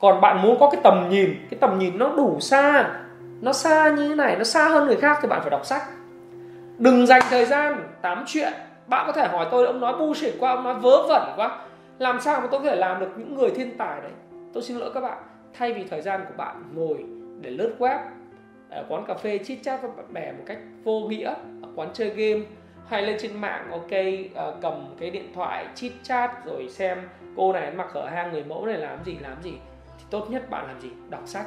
Còn 0.00 0.20
bạn 0.20 0.42
muốn 0.42 0.56
có 0.60 0.70
cái 0.70 0.80
tầm 0.84 1.08
nhìn, 1.10 1.46
cái 1.50 1.58
tầm 1.60 1.78
nhìn 1.78 1.98
nó 1.98 2.12
đủ 2.16 2.40
xa, 2.40 2.90
nó 3.40 3.52
xa 3.52 3.90
như 3.90 4.08
thế 4.08 4.14
này, 4.14 4.36
nó 4.36 4.44
xa 4.44 4.68
hơn 4.68 4.86
người 4.86 4.96
khác 4.96 5.18
thì 5.22 5.28
bạn 5.28 5.40
phải 5.40 5.50
đọc 5.50 5.66
sách. 5.66 5.82
Đừng 6.78 7.06
dành 7.06 7.22
thời 7.30 7.44
gian 7.44 7.88
tám 8.02 8.24
chuyện. 8.26 8.52
Bạn 8.86 9.06
có 9.06 9.12
thể 9.12 9.28
hỏi 9.28 9.46
tôi, 9.50 9.66
ông 9.66 9.80
nói 9.80 9.94
bullshit 9.98 10.34
quá, 10.40 10.50
ông 10.50 10.64
nói 10.64 10.74
vớ 10.74 11.06
vẩn 11.08 11.22
quá. 11.36 11.58
Làm 11.98 12.20
sao 12.20 12.40
mà 12.40 12.46
tôi 12.50 12.60
có 12.60 12.66
thể 12.66 12.76
làm 12.76 13.00
được 13.00 13.10
những 13.16 13.34
người 13.34 13.50
thiên 13.50 13.76
tài 13.78 14.00
đấy? 14.00 14.10
Tôi 14.54 14.62
xin 14.62 14.76
lỗi 14.76 14.90
các 14.94 15.00
bạn. 15.00 15.18
Thay 15.58 15.72
vì 15.72 15.84
thời 15.84 16.02
gian 16.02 16.24
của 16.28 16.34
bạn 16.36 16.62
ngồi 16.74 17.04
để 17.40 17.50
lướt 17.50 17.74
web 17.78 17.98
ở 18.70 18.84
quán 18.88 19.04
cà 19.06 19.14
phê, 19.14 19.38
chit 19.38 19.58
chat 19.62 19.82
với 19.82 19.90
bạn 19.96 20.12
bè 20.12 20.32
một 20.32 20.44
cách 20.46 20.58
vô 20.84 21.00
nghĩa, 21.00 21.34
ở 21.62 21.68
quán 21.76 21.88
chơi 21.92 22.08
game 22.08 22.44
hay 22.88 23.02
lên 23.02 23.16
trên 23.20 23.40
mạng 23.40 23.70
ok 23.70 23.90
uh, 24.48 24.62
cầm 24.62 24.94
cái 25.00 25.10
điện 25.10 25.32
thoại 25.34 25.66
chit 25.74 25.92
chat 26.02 26.44
rồi 26.44 26.68
xem 26.68 27.08
cô 27.36 27.52
này 27.52 27.70
mặc 27.70 27.94
ở 27.94 28.08
hang 28.08 28.32
người 28.32 28.44
mẫu 28.44 28.66
này 28.66 28.78
làm 28.78 29.04
gì 29.04 29.16
làm 29.20 29.42
gì. 29.42 29.52
Thì 29.98 30.04
tốt 30.10 30.26
nhất 30.30 30.50
bạn 30.50 30.66
làm 30.66 30.80
gì? 30.80 30.88
Đọc 31.08 31.22
sách. 31.26 31.46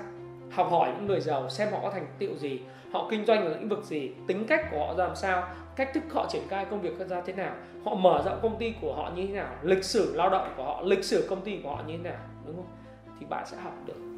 Học 0.52 0.68
hỏi 0.72 0.92
những 0.96 1.08
người 1.08 1.20
giàu 1.20 1.50
xem 1.50 1.72
họ 1.72 1.80
có 1.82 1.92
thành 1.92 2.08
tựu 2.20 2.36
gì 2.36 2.60
họ 2.96 3.08
kinh 3.12 3.26
doanh 3.26 3.46
ở 3.46 3.50
lĩnh 3.50 3.70
vực 3.70 3.84
gì 3.84 4.12
tính 4.28 4.46
cách 4.48 4.66
của 4.72 4.80
họ 4.80 4.94
ra 4.98 5.06
làm 5.06 5.16
sao 5.16 5.48
cách 5.76 5.90
thức 5.94 6.04
họ 6.12 6.28
triển 6.30 6.42
khai 6.50 6.66
công 6.66 6.82
việc 6.82 7.08
ra 7.10 7.22
thế 7.26 7.34
nào 7.34 7.56
họ 7.86 7.96
mở 7.96 8.22
rộng 8.26 8.40
công 8.42 8.58
ty 8.60 8.74
của 8.82 8.96
họ 8.96 9.12
như 9.16 9.28
thế 9.28 9.34
nào 9.34 9.56
lịch 9.62 9.84
sử 9.84 10.16
lao 10.16 10.30
động 10.30 10.54
của 10.58 10.64
họ 10.64 10.82
lịch 10.82 11.04
sử 11.04 11.28
công 11.30 11.42
ty 11.42 11.60
của 11.64 11.70
họ 11.70 11.84
như 11.88 11.98
thế 11.98 12.10
nào 12.10 12.20
đúng 12.46 12.56
không? 12.56 12.68
Thì 13.20 13.26
bạn 13.26 13.46
sẽ 13.46 13.58
học 13.58 13.74
được 13.86 14.15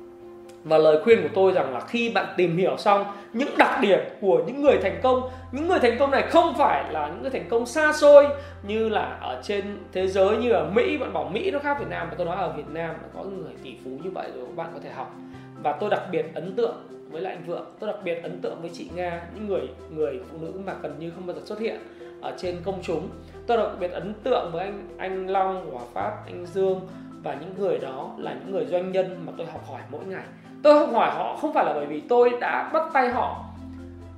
và 0.64 0.78
lời 0.78 1.04
khuyên 1.04 1.22
của 1.24 1.30
tôi 1.36 1.52
rằng 1.52 1.74
là 1.74 1.80
khi 1.80 2.10
bạn 2.10 2.26
tìm 2.38 2.58
hiểu 2.58 2.78
xong 2.78 3.06
những 3.34 3.50
đặc 3.58 3.80
điểm 3.82 4.00
của 4.22 4.44
những 4.48 4.62
người 4.62 4.78
thành 4.82 5.00
công, 5.04 5.30
những 5.52 5.68
người 5.68 5.80
thành 5.80 5.98
công 6.00 6.12
này 6.12 6.22
không 6.22 6.54
phải 6.58 6.94
là 6.94 7.08
những 7.08 7.22
người 7.22 7.32
thành 7.32 7.48
công 7.50 7.66
xa 7.66 7.94
xôi 7.94 8.28
như 8.64 8.90
là 8.90 9.18
ở 9.22 9.42
trên 9.44 9.78
thế 9.92 10.08
giới 10.08 10.38
như 10.38 10.52
ở 10.52 10.70
mỹ, 10.76 10.98
bạn 10.98 11.14
bảo 11.14 11.24
mỹ 11.24 11.52
nó 11.52 11.60
khác 11.60 11.78
việt 11.80 11.88
nam 11.90 12.08
và 12.10 12.16
tôi 12.18 12.26
nói 12.26 12.36
ở 12.36 12.54
việt 12.58 12.68
nam 12.70 12.96
có 13.14 13.24
người 13.24 13.54
tỷ 13.64 13.76
phú 13.84 13.92
như 14.04 14.10
vậy 14.10 14.28
rồi, 14.36 14.46
bạn 14.56 14.70
có 14.74 14.80
thể 14.84 14.90
học. 14.90 15.16
Và 15.64 15.72
tôi 15.72 15.90
đặc 15.90 16.02
biệt 16.12 16.26
ấn 16.36 16.56
tượng 16.56 16.76
với 17.12 17.22
lại 17.22 17.34
anh 17.34 17.44
vượng, 17.46 17.66
tôi 17.80 17.88
đặc 17.88 18.00
biệt 18.04 18.24
ấn 18.24 18.42
tượng 18.42 18.62
với 18.62 18.70
chị 18.74 18.90
nga, 18.96 19.22
những 19.36 19.48
người 19.48 19.68
người 19.90 20.20
phụ 20.32 20.38
nữ 20.42 20.54
mà 20.66 20.74
gần 20.82 20.96
như 21.00 21.12
không 21.16 21.28
bao 21.28 21.36
giờ 21.36 21.42
xuất 21.46 21.60
hiện 21.60 21.80
ở 22.22 22.34
trên 22.38 22.58
công 22.66 22.80
chúng. 22.84 23.10
Tôi 23.48 23.58
đặc 23.58 23.72
biệt 23.80 23.92
ấn 23.92 24.14
tượng 24.24 24.50
với 24.54 24.66
anh 24.66 24.88
anh 24.98 25.30
long 25.30 25.72
hòa 25.72 25.84
phát 25.94 26.12
anh 26.26 26.46
dương 26.46 26.82
và 27.28 27.34
những 27.34 27.54
người 27.58 27.80
đó 27.80 28.10
là 28.18 28.34
những 28.34 28.52
người 28.52 28.66
doanh 28.66 28.92
nhân 28.92 29.24
mà 29.26 29.34
tôi 29.38 29.48
học 29.48 29.68
hỏi 29.68 29.82
mỗi 29.92 30.06
ngày. 30.06 30.24
Tôi 30.64 30.80
học 30.80 30.90
hỏi 30.94 31.10
họ 31.16 31.38
không 31.42 31.54
phải 31.54 31.66
là 31.66 31.74
bởi 31.74 31.86
vì 31.86 32.02
tôi 32.02 32.32
đã 32.42 32.70
bắt 32.74 32.84
tay 32.94 33.10
họ, 33.10 33.44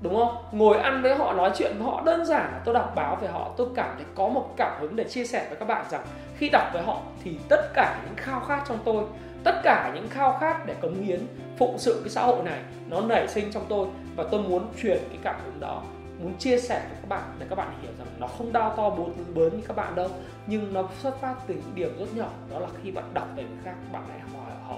đúng 0.02 0.16
không? 0.16 0.36
Ngồi 0.52 0.78
ăn 0.78 1.02
với 1.02 1.16
họ, 1.16 1.34
nói 1.34 1.52
chuyện 1.56 1.72
với 1.78 1.88
họ, 1.88 2.02
đơn 2.06 2.26
giản 2.26 2.52
là 2.52 2.62
tôi 2.66 2.74
đọc 2.74 2.94
báo 2.96 3.16
về 3.22 3.28
họ, 3.28 3.52
tôi 3.58 3.68
cảm 3.76 3.90
thấy 3.96 4.06
có 4.16 4.28
một 4.28 4.54
cảm 4.58 4.82
hứng 4.82 4.96
để 4.96 5.04
chia 5.04 5.26
sẻ 5.26 5.46
với 5.50 5.60
các 5.60 5.68
bạn 5.68 5.86
rằng 5.90 6.02
khi 6.38 6.50
đọc 6.50 6.64
với 6.74 6.82
họ 6.82 6.98
thì 7.24 7.38
tất 7.50 7.74
cả 7.74 8.02
những 8.06 8.16
khao 8.16 8.40
khát 8.40 8.64
trong 8.68 8.78
tôi, 8.86 9.04
tất 9.44 9.56
cả 9.64 9.92
những 9.96 10.10
khao 10.10 10.38
khát 10.40 10.66
để 10.66 10.76
cống 10.82 11.02
hiến 11.02 11.20
phụng 11.58 11.78
sự 11.78 12.02
cái 12.04 12.10
xã 12.10 12.22
hội 12.22 12.44
này, 12.44 12.60
nó 12.90 13.02
nảy 13.02 13.28
sinh 13.28 13.52
trong 13.52 13.64
tôi 13.70 13.88
và 14.16 14.24
tôi 14.32 14.42
muốn 14.42 14.66
truyền 14.82 15.00
cái 15.10 15.18
cảm 15.24 15.36
hứng 15.46 15.60
đó 15.60 15.82
muốn 16.20 16.38
chia 16.38 16.58
sẻ 16.58 16.86
với 16.90 16.98
các 17.02 17.10
bạn 17.10 17.24
để 17.40 17.46
các 17.50 17.56
bạn 17.56 17.68
hiểu 17.82 17.92
rằng 17.98 18.08
nó 18.20 18.28
không 18.28 18.54
đau 18.54 18.74
to 18.78 18.90
bốn 18.90 19.14
bớn 19.34 19.58
như 19.58 19.64
các 19.68 19.76
bạn 19.76 19.96
đâu, 19.96 20.10
nhưng 20.48 20.74
nó 20.74 20.90
xuất 21.00 21.22
phát 21.22 21.36
từ 21.48 21.54
những 21.54 21.76
điều 21.76 21.90
rất 22.00 22.16
nhỏ, 22.16 22.30
đó 22.52 22.60
là 22.60 22.68
khi 22.84 22.92
bạn 22.92 23.06
đọc 23.14 23.28
về 23.36 23.44
người 23.44 23.58
khác, 23.64 23.76
bạn 23.92 24.04
lại 24.10 24.20
hỏi 24.34 24.52
họ. 24.68 24.78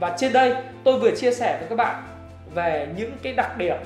Và 0.00 0.16
trên 0.18 0.32
đây, 0.32 0.54
tôi 0.84 0.98
vừa 0.98 1.10
chia 1.16 1.32
sẻ 1.32 1.56
với 1.60 1.68
các 1.68 1.76
bạn 1.76 2.02
về 2.54 2.88
những 2.96 3.12
cái 3.22 3.32
đặc 3.32 3.58
điểm 3.58 3.76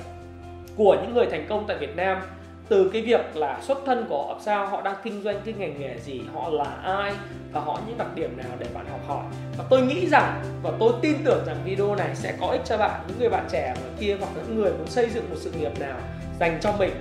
của 0.77 0.97
những 1.01 1.13
người 1.13 1.25
thành 1.31 1.45
công 1.49 1.65
tại 1.67 1.77
Việt 1.77 1.95
Nam, 1.95 2.21
từ 2.67 2.89
cái 2.93 3.01
việc 3.01 3.35
là 3.35 3.59
xuất 3.61 3.77
thân 3.85 4.05
của 4.09 4.27
họ, 4.27 4.39
sao 4.41 4.67
họ 4.67 4.81
đang 4.81 4.95
kinh 5.03 5.21
doanh 5.23 5.41
cái 5.45 5.53
ngành 5.53 5.79
nghề 5.79 5.99
gì, 5.99 6.21
họ 6.33 6.49
là 6.49 6.75
ai, 6.83 7.13
và 7.51 7.61
họ 7.61 7.79
những 7.87 7.97
đặc 7.97 8.07
điểm 8.15 8.37
nào 8.37 8.51
để 8.59 8.65
bạn 8.73 8.85
học 8.89 8.99
hỏi. 9.07 9.25
Và 9.57 9.63
tôi 9.69 9.81
nghĩ 9.81 10.07
rằng, 10.07 10.43
và 10.63 10.71
tôi 10.79 10.93
tin 11.01 11.15
tưởng 11.23 11.43
rằng 11.45 11.57
video 11.65 11.95
này 11.95 12.15
sẽ 12.15 12.33
có 12.41 12.47
ích 12.47 12.61
cho 12.65 12.77
bạn, 12.77 13.01
những 13.07 13.19
người 13.19 13.29
bạn 13.29 13.47
trẻ 13.51 13.73
ở 13.83 13.89
kia 13.99 14.17
hoặc 14.19 14.29
những 14.35 14.61
người 14.61 14.71
muốn 14.71 14.87
xây 14.87 15.09
dựng 15.09 15.29
một 15.29 15.35
sự 15.39 15.51
nghiệp 15.51 15.79
nào 15.79 15.97
dành 16.41 16.59
cho 16.61 16.71
mình, 16.71 16.91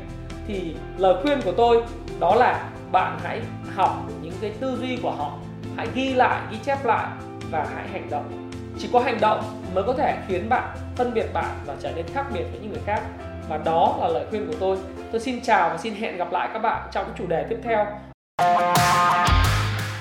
thì 0.48 0.74
lời 0.98 1.14
khuyên 1.22 1.42
của 1.42 1.53
tôi 1.53 1.83
đó 2.18 2.35
là 2.35 2.64
bạn 2.92 3.18
hãy 3.22 3.40
học 3.76 3.96
những 4.22 4.35
cái 4.40 4.50
tư 4.61 4.79
duy 4.81 4.98
của 5.03 5.11
họ, 5.11 5.33
hãy 5.76 5.88
ghi 5.94 6.14
lại, 6.14 6.40
ghi 6.50 6.59
chép 6.66 6.85
lại 6.85 7.07
và 7.50 7.66
hãy 7.74 7.88
hành 7.92 8.11
động. 8.11 8.50
Chỉ 8.79 8.88
có 8.92 9.00
hành 9.00 9.20
động 9.20 9.62
mới 9.74 9.85
có 9.85 9.92
thể 9.92 10.16
khiến 10.29 10.48
bạn 10.48 10.76
phân 10.96 11.14
biệt 11.14 11.26
bạn 11.33 11.50
và 11.66 11.74
trở 11.83 11.92
nên 11.96 12.05
khác 12.14 12.24
biệt 12.35 12.42
với 12.50 12.61
những 12.61 12.72
người 12.72 12.83
khác. 12.87 13.00
Và 13.48 13.59
đó 13.59 13.96
là 14.00 14.09
lời 14.09 14.24
khuyên 14.31 14.46
của 14.46 14.57
tôi. 14.61 14.76
Tôi 15.12 15.20
xin 15.20 15.40
chào 15.42 15.68
và 15.68 15.79
xin 15.79 15.94
hẹn 15.94 16.16
gặp 16.16 16.33
lại 16.33 16.48
các 16.53 16.59
bạn 16.59 16.88
trong 16.92 17.12
chủ 17.18 17.26
đề 17.26 17.44
tiếp 17.50 17.59
theo. 17.64 17.87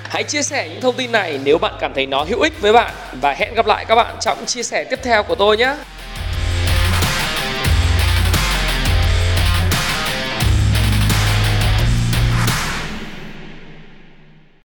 Hãy 0.03 0.23
chia 0.23 0.41
sẻ 0.41 0.69
những 0.69 0.81
thông 0.81 0.95
tin 0.95 1.11
này 1.11 1.39
nếu 1.43 1.57
bạn 1.57 1.73
cảm 1.79 1.93
thấy 1.95 2.05
nó 2.05 2.23
hữu 2.23 2.41
ích 2.41 2.61
với 2.61 2.73
bạn. 2.73 2.93
Và 3.21 3.33
hẹn 3.33 3.53
gặp 3.53 3.65
lại 3.65 3.85
các 3.85 3.95
bạn 3.95 4.15
trong 4.19 4.45
chia 4.45 4.63
sẻ 4.63 4.83
tiếp 4.83 4.99
theo 5.03 5.23
của 5.23 5.35
tôi 5.35 5.57
nhé. 5.57 5.75